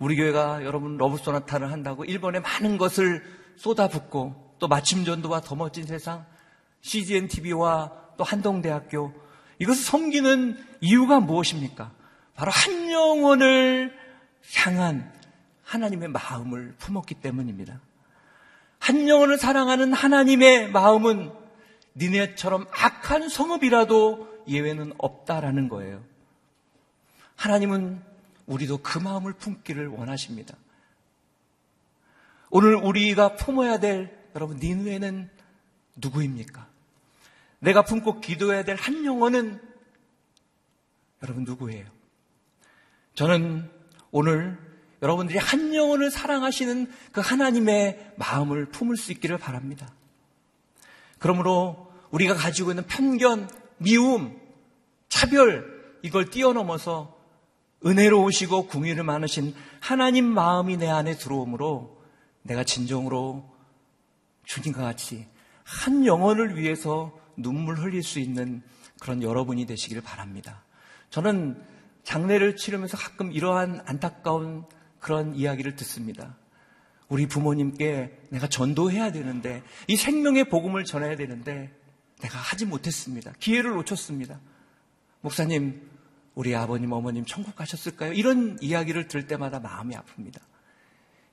우리 0.00 0.16
교회가 0.16 0.64
여러분 0.64 0.96
러브소나타를 0.96 1.70
한다고 1.70 2.06
일본에 2.06 2.40
많은 2.40 2.78
것을 2.78 3.22
쏟아붓고 3.56 4.56
또 4.58 4.66
마침전도와 4.66 5.42
더 5.42 5.54
멋진 5.54 5.84
세상, 5.84 6.24
CGN 6.80 7.28
TV와 7.28 7.92
또 8.16 8.24
한동대학교 8.24 9.12
이것을 9.58 9.82
섬기는 9.82 10.56
이유가 10.80 11.20
무엇입니까? 11.20 11.92
바로 12.34 12.50
한 12.50 12.90
영혼을 12.90 13.94
향한 14.56 15.12
하나님의 15.64 16.08
마음을 16.08 16.74
품었기 16.78 17.16
때문입니다. 17.16 17.78
한 18.78 19.06
영혼을 19.06 19.36
사랑하는 19.36 19.92
하나님의 19.92 20.70
마음은 20.70 21.30
니네처럼 21.96 22.66
악한 22.72 23.28
성읍이라도 23.28 24.44
예외는 24.48 24.94
없다라는 24.96 25.68
거예요. 25.68 26.02
하나님은 27.36 28.09
우리도 28.50 28.78
그 28.78 28.98
마음을 28.98 29.32
품기를 29.32 29.86
원하십니다. 29.86 30.56
오늘 32.50 32.74
우리가 32.74 33.36
품어야 33.36 33.78
될 33.78 34.18
여러분 34.34 34.56
니누에는 34.58 35.30
누구입니까? 35.96 36.66
내가 37.60 37.82
품고 37.82 38.20
기도해야 38.20 38.64
될 38.64 38.76
한 38.76 39.04
영혼은 39.04 39.60
여러분 41.22 41.44
누구예요? 41.44 41.86
저는 43.14 43.70
오늘 44.10 44.58
여러분들이 45.00 45.38
한 45.38 45.72
영혼을 45.74 46.10
사랑하시는 46.10 46.90
그 47.12 47.20
하나님의 47.20 48.14
마음을 48.16 48.66
품을 48.66 48.96
수 48.96 49.12
있기를 49.12 49.38
바랍니다. 49.38 49.92
그러므로 51.18 51.92
우리가 52.10 52.34
가지고 52.34 52.70
있는 52.70 52.84
편견, 52.86 53.48
미움, 53.78 54.40
차별, 55.08 55.98
이걸 56.02 56.30
뛰어넘어서 56.30 57.19
은혜로우시고 57.84 58.66
궁유를 58.66 59.04
많으신 59.04 59.54
하나님 59.80 60.26
마음이 60.26 60.76
내 60.76 60.88
안에 60.88 61.16
들어오므로 61.16 62.02
내가 62.42 62.64
진정으로 62.64 63.50
주님과 64.44 64.82
같이 64.82 65.26
한 65.64 66.04
영혼을 66.04 66.56
위해서 66.56 67.18
눈물 67.36 67.76
흘릴 67.76 68.02
수 68.02 68.18
있는 68.18 68.62
그런 69.00 69.22
여러분이 69.22 69.66
되시기를 69.66 70.02
바랍니다. 70.02 70.62
저는 71.10 71.62
장례를 72.02 72.56
치르면서 72.56 72.96
가끔 72.96 73.32
이러한 73.32 73.82
안타까운 73.86 74.64
그런 74.98 75.34
이야기를 75.34 75.76
듣습니다. 75.76 76.36
우리 77.08 77.26
부모님께 77.26 78.18
내가 78.30 78.46
전도해야 78.46 79.10
되는데, 79.10 79.62
이 79.88 79.96
생명의 79.96 80.48
복음을 80.48 80.84
전해야 80.84 81.16
되는데, 81.16 81.74
내가 82.20 82.38
하지 82.38 82.66
못했습니다. 82.66 83.32
기회를 83.40 83.72
놓쳤습니다. 83.72 84.38
목사님, 85.20 85.89
우리 86.40 86.56
아버님, 86.56 86.90
어머님 86.92 87.26
천국 87.26 87.54
가셨을까요? 87.54 88.14
이런 88.14 88.56
이야기를 88.62 89.08
들을 89.08 89.26
때마다 89.26 89.60
마음이 89.60 89.94
아픕니다. 89.94 90.40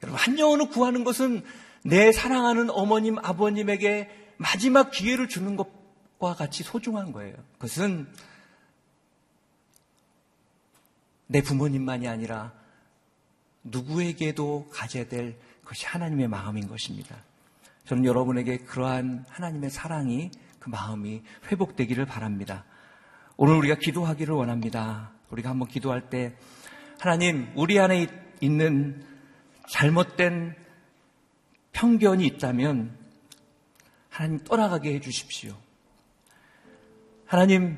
여러분, 0.03 0.19
한 0.19 0.37
영혼을 0.37 0.67
구하는 0.67 1.05
것은 1.05 1.45
내 1.85 2.11
사랑하는 2.11 2.69
어머님, 2.69 3.17
아버님에게 3.17 4.09
마지막 4.35 4.91
기회를 4.91 5.29
주는 5.29 5.55
것과 5.55 6.35
같이 6.35 6.61
소중한 6.63 7.13
거예요. 7.13 7.37
그것은 7.53 8.05
내 11.27 11.41
부모님만이 11.41 12.09
아니라 12.09 12.51
누구에게도 13.63 14.67
가져야 14.73 15.07
될 15.07 15.39
것이 15.63 15.85
하나님의 15.85 16.27
마음인 16.27 16.67
것입니다. 16.67 17.15
저는 17.85 18.03
여러분에게 18.03 18.57
그러한 18.57 19.23
하나님의 19.29 19.69
사랑이 19.69 20.31
그 20.59 20.69
마음이 20.69 21.23
회복되기를 21.49 22.05
바랍니다. 22.05 22.65
오늘 23.39 23.53
우리가 23.57 23.75
기도하기를 23.75 24.33
원합니다. 24.33 25.11
우리가 25.29 25.51
한번 25.51 25.67
기도할 25.67 26.09
때 26.09 26.35
하나님 26.99 27.47
우리 27.53 27.79
안에 27.79 28.07
있는 28.41 29.05
잘못된 29.69 30.55
편견이 31.71 32.25
있다면 32.25 32.97
하나님 34.09 34.39
떠나가게 34.39 34.95
해 34.95 34.99
주십시오. 34.99 35.53
하나님 37.27 37.77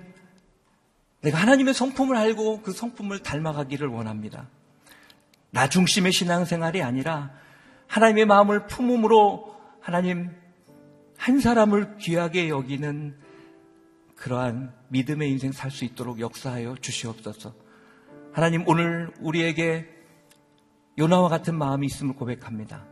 내가 1.19 1.37
하나님의 1.37 1.73
성품을 1.73 2.15
알고 2.15 2.61
그 2.61 2.71
성품을 2.71 3.19
닮아가기를 3.19 3.85
원합니다. 3.89 4.47
나 5.49 5.67
중심의 5.67 6.13
신앙생활이 6.13 6.81
아니라 6.81 7.31
하나님의 7.87 8.27
마음을 8.27 8.65
품음으로 8.67 9.59
하나님 9.81 10.31
한 11.17 11.41
사람을 11.41 11.97
귀하게 11.97 12.47
여기는 12.47 13.27
그러한 14.19 14.73
믿음의 14.89 15.31
인생 15.31 15.51
살 15.51 15.71
수 15.71 15.85
있도록 15.85 16.19
역사하여 16.19 16.75
주시옵소서. 16.81 17.53
하나님 18.33 18.67
오늘 18.67 19.11
우리에게 19.19 19.87
요나와 20.97 21.29
같은 21.29 21.57
마음이 21.57 21.87
있음을 21.87 22.15
고백합니다. 22.15 22.85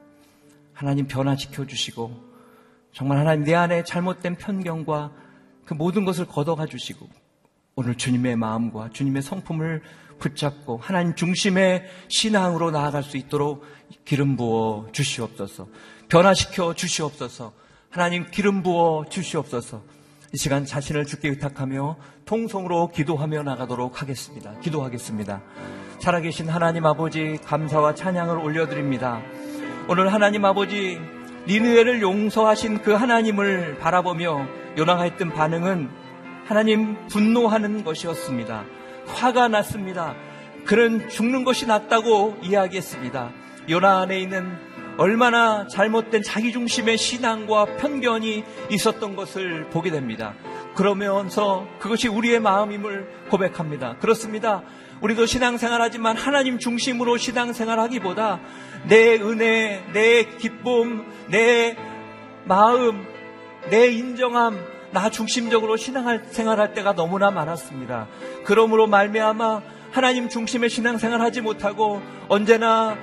하나님 0.73 1.07
변화시켜 1.07 1.65
주시고 1.65 2.27
정말 2.93 3.17
하나님 3.17 3.43
내 3.43 3.53
안에 3.55 3.83
잘못된 3.83 4.37
편견과 4.37 5.11
그 5.65 5.73
모든 5.73 6.05
것을 6.05 6.25
걷어가 6.25 6.65
주시고 6.65 7.09
오늘 7.75 7.95
주님의 7.95 8.37
마음과 8.37 8.91
주님의 8.93 9.21
성품을 9.21 9.83
붙잡고 10.19 10.77
하나님 10.77 11.13
중심의 11.13 11.85
신앙으로 12.07 12.71
나아갈 12.71 13.03
수 13.03 13.17
있도록 13.17 13.65
기름 14.05 14.37
부어 14.37 14.87
주시옵소서. 14.93 15.67
변화시켜 16.07 16.73
주시옵소서. 16.73 17.53
하나님 17.89 18.25
기름 18.31 18.63
부어 18.63 19.05
주시옵소서. 19.09 19.96
이 20.33 20.37
시간 20.37 20.65
자신을 20.65 21.05
주께 21.05 21.29
의탁하며 21.29 21.95
통성으로 22.25 22.89
기도하며 22.89 23.43
나가도록 23.43 24.01
하겠습니다. 24.01 24.59
기도하겠습니다. 24.59 25.41
살아계신 25.99 26.49
하나님 26.49 26.85
아버지 26.85 27.37
감사와 27.45 27.95
찬양을 27.95 28.37
올려드립니다. 28.37 29.21
오늘 29.87 30.11
하나님 30.11 30.43
아버지 30.43 30.99
니느웨를 31.47 32.01
용서하신 32.01 32.81
그 32.81 32.91
하나님을 32.91 33.77
바라보며 33.79 34.47
요나가 34.77 35.03
했던 35.03 35.31
반응은 35.31 35.89
하나님 36.45 37.07
분노하는 37.07 37.85
것이었습니다. 37.85 38.65
화가 39.05 39.47
났습니다. 39.47 40.13
그는 40.65 41.07
죽는 41.07 41.45
것이 41.45 41.67
낫다고 41.67 42.37
이야기했습니다. 42.41 43.31
요나 43.69 44.01
안에 44.01 44.19
있는 44.19 44.66
얼마나 44.97 45.67
잘못된 45.67 46.23
자기중심의 46.23 46.97
신앙과 46.97 47.77
편견이 47.77 48.43
있었던 48.71 49.15
것을 49.15 49.69
보게 49.69 49.91
됩니다. 49.91 50.33
그러면서 50.75 51.67
그것이 51.79 52.07
우리의 52.07 52.39
마음임을 52.39 53.27
고백합니다. 53.29 53.97
그렇습니다. 53.97 54.63
우리도 55.01 55.25
신앙생활 55.25 55.81
하지만 55.81 56.17
하나님 56.17 56.57
중심으로 56.57 57.17
신앙생활 57.17 57.79
하기보다 57.79 58.39
내 58.87 59.15
은혜, 59.15 59.83
내 59.93 60.23
기쁨, 60.37 61.05
내 61.29 61.77
마음, 62.45 63.05
내 63.69 63.87
인정함, 63.87 64.59
나 64.91 65.09
중심적으로 65.09 65.77
신앙 65.77 66.23
생활 66.31 66.59
할 66.59 66.73
때가 66.73 66.93
너무나 66.93 67.29
많았습니다. 67.29 68.07
그러므로 68.45 68.87
말미암아 68.87 69.61
하나님 69.91 70.29
중심의 70.29 70.69
신앙생활 70.69 71.21
하지 71.21 71.41
못하고 71.41 72.01
언제나 72.29 72.97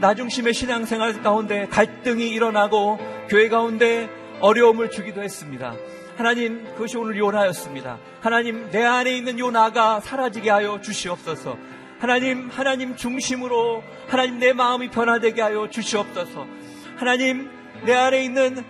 나 0.00 0.14
중심의 0.14 0.54
신앙생활 0.54 1.22
가운데 1.22 1.66
갈등이 1.66 2.28
일어나고 2.28 2.98
교회 3.28 3.48
가운데 3.48 4.08
어려움을 4.40 4.90
주기도 4.92 5.22
했습니다. 5.24 5.74
하나님 6.16 6.64
그것이 6.74 6.96
오늘 6.96 7.18
요나였습니다. 7.18 7.98
하나님 8.20 8.70
내 8.70 8.84
안에 8.84 9.16
있는 9.16 9.40
요나가 9.40 9.98
사라지게 9.98 10.50
하여 10.50 10.80
주시옵소서. 10.80 11.58
하나님 11.98 12.48
하나님 12.48 12.94
중심으로 12.94 13.82
하나님 14.06 14.38
내 14.38 14.52
마음이 14.52 14.88
변화되게 14.90 15.42
하여 15.42 15.68
주시옵소서. 15.68 16.46
하나님 16.96 17.50
내 17.84 17.92
안에 17.92 18.22
있는 18.22 18.64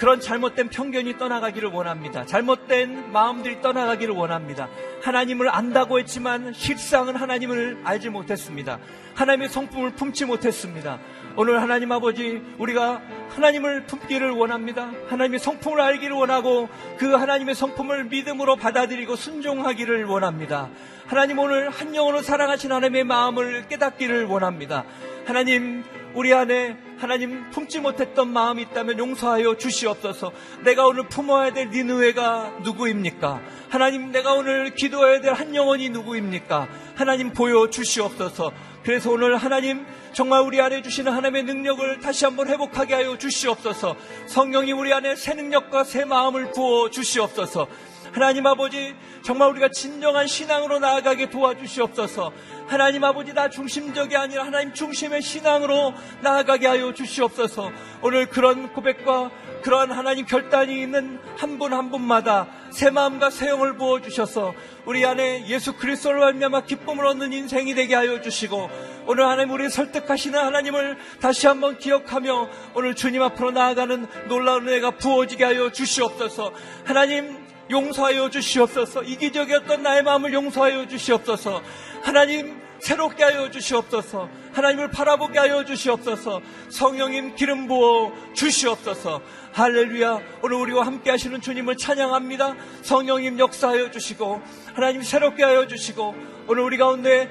그런 0.00 0.18
잘못된 0.18 0.70
편견이 0.70 1.18
떠나가기를 1.18 1.68
원합니다. 1.68 2.24
잘못된 2.24 3.12
마음들이 3.12 3.60
떠나가기를 3.60 4.14
원합니다. 4.14 4.66
하나님을 5.02 5.54
안다고 5.54 5.98
했지만 5.98 6.54
실상은 6.54 7.16
하나님을 7.16 7.82
알지 7.84 8.08
못했습니다. 8.08 8.78
하나님의 9.14 9.50
성품을 9.50 9.90
품지 9.96 10.24
못했습니다. 10.24 10.98
오늘 11.36 11.60
하나님 11.60 11.92
아버지 11.92 12.42
우리가 12.56 13.02
하나님을 13.28 13.84
품기를 13.84 14.30
원합니다. 14.30 14.90
하나님의 15.10 15.38
성품을 15.38 15.78
알기를 15.82 16.16
원하고 16.16 16.70
그 16.96 17.12
하나님의 17.12 17.54
성품을 17.54 18.04
믿음으로 18.04 18.56
받아들이고 18.56 19.16
순종하기를 19.16 20.06
원합니다. 20.06 20.70
하나님 21.08 21.38
오늘 21.38 21.68
한 21.68 21.94
영혼을 21.94 22.22
사랑하신 22.22 22.72
하나님의 22.72 23.04
마음을 23.04 23.68
깨닫기를 23.68 24.24
원합니다. 24.24 24.84
하나님 25.26 25.84
우리 26.14 26.34
안에 26.34 26.76
하나님 26.98 27.50
품지 27.50 27.80
못했던 27.80 28.28
마음이 28.32 28.62
있다면 28.62 28.98
용서하여 28.98 29.56
주시옵소서. 29.56 30.32
내가 30.64 30.86
오늘 30.86 31.08
품어야 31.08 31.52
될 31.52 31.70
니느웨가 31.70 32.58
누구입니까? 32.62 33.40
하나님 33.68 34.10
내가 34.10 34.32
오늘 34.34 34.74
기도해야 34.74 35.20
될 35.20 35.32
한 35.32 35.54
영혼이 35.54 35.90
누구입니까? 35.90 36.68
하나님 36.96 37.32
보여 37.32 37.70
주시옵소서. 37.70 38.52
그래서 38.82 39.10
오늘 39.10 39.36
하나님 39.36 39.86
정말 40.12 40.40
우리 40.42 40.60
안에 40.60 40.82
주시는 40.82 41.12
하나님의 41.12 41.44
능력을 41.44 42.00
다시 42.00 42.24
한번 42.24 42.48
회복하게 42.48 42.94
하여 42.94 43.16
주시옵소서. 43.16 43.94
성령이 44.26 44.72
우리 44.72 44.92
안에 44.92 45.14
새 45.14 45.34
능력과 45.34 45.84
새 45.84 46.04
마음을 46.04 46.50
부어 46.50 46.90
주시옵소서. 46.90 47.68
하나님 48.12 48.46
아버지 48.46 48.94
정말 49.22 49.50
우리가 49.50 49.68
진정한 49.68 50.26
신앙으로 50.26 50.78
나아가게 50.78 51.30
도와주시옵소서. 51.30 52.32
하나님 52.66 53.04
아버지 53.04 53.32
나 53.32 53.48
중심적이 53.48 54.16
아니라 54.16 54.44
하나님 54.44 54.72
중심의 54.72 55.22
신앙으로 55.22 55.92
나아가게 56.22 56.66
하여 56.66 56.92
주시옵소서. 56.92 57.70
오늘 58.02 58.26
그런 58.26 58.72
고백과 58.72 59.30
그러한 59.62 59.90
하나님 59.90 60.24
결단이 60.24 60.80
있는 60.80 61.18
한분한 61.36 61.90
분마다 61.90 62.46
새 62.70 62.90
마음과 62.90 63.30
새 63.30 63.48
영을 63.48 63.76
부어 63.76 64.00
주셔서 64.00 64.54
우리 64.86 65.04
안에 65.04 65.46
예수 65.48 65.74
그리스도를 65.74 66.20
말미암아 66.20 66.62
기쁨을 66.62 67.04
얻는 67.06 67.32
인생이 67.32 67.74
되게 67.74 67.94
하여 67.94 68.20
주시고 68.22 68.70
오늘 69.06 69.26
하나님 69.26 69.52
우리 69.52 69.68
설득하시는 69.68 70.38
하나님을 70.38 70.96
다시 71.20 71.46
한번 71.46 71.78
기억하며 71.78 72.48
오늘 72.74 72.94
주님 72.94 73.22
앞으로 73.22 73.50
나아가는 73.50 74.06
놀라운 74.28 74.68
은혜가 74.68 74.92
부어지게 74.92 75.44
하여 75.44 75.70
주시옵소서. 75.72 76.52
하나님 76.84 77.39
용서하여 77.70 78.30
주시옵소서. 78.30 79.04
이기적이었던 79.04 79.82
나의 79.82 80.02
마음을 80.02 80.32
용서하여 80.32 80.88
주시옵소서. 80.88 81.62
하나님 82.02 82.60
새롭게 82.80 83.22
하여 83.22 83.50
주시옵소서. 83.50 84.28
하나님을 84.52 84.90
바라보게 84.90 85.38
하여 85.38 85.64
주시옵소서. 85.64 86.40
성령님 86.70 87.36
기름 87.36 87.68
부어 87.68 88.12
주시옵소서. 88.34 89.20
할렐루야. 89.52 90.20
오늘 90.42 90.56
우리와 90.56 90.86
함께 90.86 91.10
하시는 91.10 91.40
주님을 91.40 91.76
찬양합니다. 91.76 92.56
성령님 92.82 93.38
역사하여 93.38 93.90
주시고 93.90 94.42
하나님 94.74 95.02
새롭게 95.02 95.44
하여 95.44 95.66
주시고 95.66 96.14
오늘 96.48 96.62
우리 96.62 96.78
가운데 96.78 97.30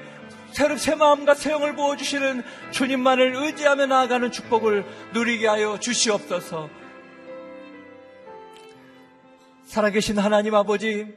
새로 0.52 0.76
새 0.76 0.94
마음과 0.94 1.34
새 1.34 1.50
영을 1.50 1.74
부어 1.76 1.96
주시는 1.96 2.42
주님만을 2.70 3.34
의지하며 3.36 3.86
나아가는 3.86 4.30
축복을 4.30 4.84
누리게 5.12 5.46
하여 5.46 5.78
주시옵소서. 5.78 6.79
살아계신 9.70 10.18
하나님 10.18 10.56
아버지, 10.56 11.16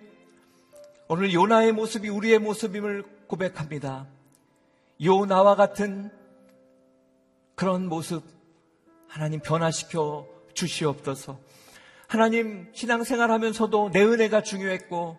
오늘 1.07 1.33
요나의 1.33 1.71
모습이 1.71 2.07
우리의 2.07 2.37
모습임을 2.37 3.03
고백합니다. 3.25 4.05
요나와 5.03 5.55
같은 5.55 6.11
그런 7.55 7.89
모습 7.89 8.23
하나님 9.07 9.39
변화시켜 9.39 10.27
주시옵소서. 10.53 11.39
하나님 12.07 12.69
신앙생활 12.75 13.31
하면서도 13.31 13.89
내 13.91 14.03
은혜가 14.03 14.43
중요했고 14.43 15.17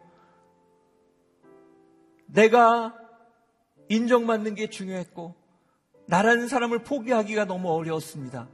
내가 2.27 2.95
인정받는 3.89 4.55
게 4.55 4.71
중요했고 4.71 5.35
나라는 6.07 6.47
사람을 6.47 6.85
포기하기가 6.85 7.47
너무 7.47 7.73
어려웠습니다. 7.73 8.49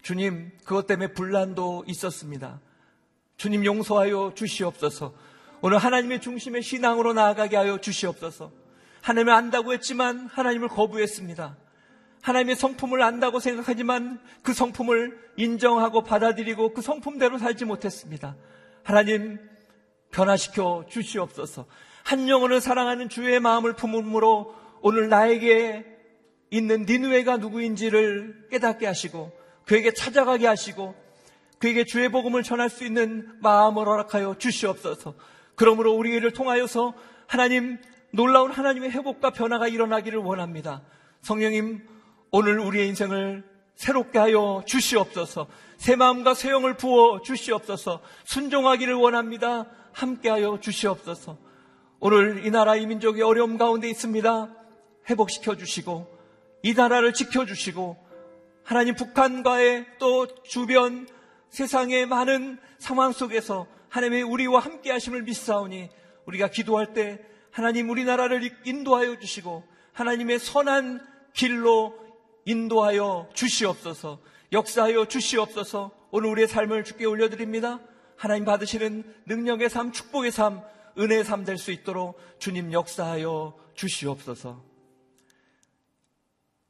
주님 0.00 0.56
그것 0.64 0.86
때문에 0.86 1.12
분란도 1.12 1.84
있었습니다. 1.86 2.62
주님 3.40 3.64
용서하여 3.64 4.32
주시옵소서. 4.34 5.14
오늘 5.62 5.78
하나님의 5.78 6.20
중심의 6.20 6.60
신앙으로 6.60 7.14
나아가게 7.14 7.56
하여 7.56 7.78
주시옵소서. 7.78 8.52
하나님을 9.00 9.32
안다고 9.32 9.72
했지만 9.72 10.26
하나님을 10.26 10.68
거부했습니다. 10.68 11.56
하나님의 12.20 12.56
성품을 12.56 13.00
안다고 13.00 13.40
생각하지만 13.40 14.20
그 14.42 14.52
성품을 14.52 15.18
인정하고 15.38 16.04
받아들이고 16.04 16.74
그 16.74 16.82
성품대로 16.82 17.38
살지 17.38 17.64
못했습니다. 17.64 18.36
하나님 18.82 19.38
변화시켜 20.10 20.84
주시옵소서. 20.90 21.64
한 22.02 22.28
영혼을 22.28 22.60
사랑하는 22.60 23.08
주의 23.08 23.40
마음을 23.40 23.72
품음으로 23.72 24.54
오늘 24.82 25.08
나에게 25.08 25.86
있는 26.50 26.84
니누에가 26.84 27.38
누구인지를 27.38 28.48
깨닫게 28.50 28.84
하시고 28.84 29.32
그에게 29.64 29.94
찾아가게 29.94 30.46
하시고 30.46 30.94
그에게 31.60 31.84
주의 31.84 32.08
복음을 32.08 32.42
전할 32.42 32.70
수 32.70 32.84
있는 32.84 33.38
마음을 33.40 33.86
허락하여 33.86 34.36
주시옵소서. 34.38 35.14
그러므로 35.54 35.92
우리를 35.92 36.28
통하여서 36.32 36.94
하나님 37.26 37.78
놀라운 38.12 38.50
하나님의 38.50 38.90
회복과 38.90 39.30
변화가 39.30 39.68
일어나기를 39.68 40.18
원합니다. 40.18 40.82
성령님 41.20 41.86
오늘 42.30 42.58
우리의 42.58 42.88
인생을 42.88 43.44
새롭게 43.74 44.18
하여 44.18 44.62
주시옵소서. 44.66 45.48
새 45.76 45.96
마음과 45.96 46.32
새 46.32 46.50
영을 46.50 46.78
부어 46.78 47.20
주시옵소서. 47.20 48.00
순종하기를 48.24 48.94
원합니다. 48.94 49.66
함께하여 49.92 50.60
주시옵소서. 50.60 51.36
오늘 52.00 52.46
이 52.46 52.50
나라 52.50 52.74
이 52.74 52.86
민족이 52.86 53.20
어려움 53.20 53.58
가운데 53.58 53.88
있습니다. 53.90 54.48
회복시켜 55.10 55.56
주시고 55.56 56.18
이 56.62 56.72
나라를 56.72 57.12
지켜 57.12 57.44
주시고 57.44 57.98
하나님 58.64 58.94
북한과의 58.94 59.86
또 59.98 60.26
주변 60.44 61.06
세상의 61.50 62.06
많은 62.06 62.58
상황 62.78 63.12
속에서 63.12 63.66
하나님의 63.88 64.22
우리와 64.22 64.60
함께 64.60 64.90
하심을 64.90 65.22
믿사오니 65.22 65.90
우리가 66.26 66.48
기도할 66.48 66.92
때 66.94 67.20
하나님 67.50 67.90
우리나라를 67.90 68.50
인도하여 68.64 69.18
주시고 69.18 69.64
하나님의 69.92 70.38
선한 70.38 71.06
길로 71.32 71.94
인도하여 72.44 73.28
주시옵소서 73.34 74.20
역사하여 74.52 75.06
주시옵소서 75.06 75.90
오늘 76.12 76.30
우리의 76.30 76.48
삶을 76.48 76.84
주께 76.84 77.04
올려드립니다. 77.04 77.80
하나님 78.16 78.44
받으시는 78.44 79.04
능력의 79.26 79.70
삶, 79.70 79.92
축복의 79.92 80.32
삶, 80.32 80.60
은혜의 80.98 81.24
삶 81.24 81.44
될 81.44 81.56
수 81.56 81.70
있도록 81.70 82.18
주님 82.38 82.72
역사하여 82.72 83.56
주시옵소서. 83.74 84.62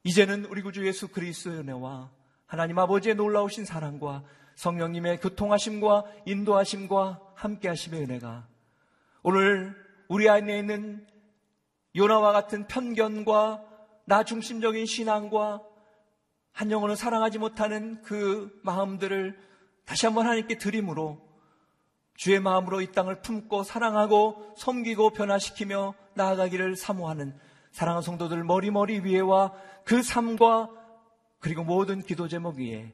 이제는 0.03 0.45
우리 0.45 0.61
구주 0.61 0.85
예수 0.87 1.07
그리스도의 1.07 1.59
은혜와 1.59 2.11
하나님 2.45 2.79
아버지의 2.79 3.15
놀라우신 3.15 3.65
사랑과 3.65 4.23
성령님의 4.61 5.19
교통하심과 5.21 6.03
인도하심과 6.27 7.19
함께하심의 7.33 8.01
은혜가 8.03 8.47
오늘 9.23 9.75
우리 10.07 10.29
안에 10.29 10.59
있는 10.59 11.07
요나와 11.95 12.31
같은 12.31 12.67
편견과 12.67 13.63
나 14.05 14.23
중심적인 14.23 14.85
신앙과 14.85 15.63
한 16.51 16.69
영혼을 16.69 16.95
사랑하지 16.95 17.39
못하는 17.39 18.03
그 18.03 18.51
마음들을 18.61 19.35
다시 19.85 20.05
한번 20.05 20.25
하나님께 20.27 20.59
드림으로 20.59 21.19
주의 22.15 22.39
마음으로 22.39 22.81
이 22.81 22.91
땅을 22.91 23.23
품고 23.23 23.63
사랑하고 23.63 24.53
섬기고 24.57 25.13
변화시키며 25.13 25.95
나아가기를 26.13 26.75
사모하는 26.75 27.35
사랑하는 27.71 28.03
성도들 28.03 28.43
머리머리 28.43 28.99
위에와 28.99 29.53
그 29.85 30.03
삶과 30.03 30.69
그리고 31.39 31.63
모든 31.63 32.03
기도 32.03 32.27
제목 32.27 32.57
위에 32.57 32.93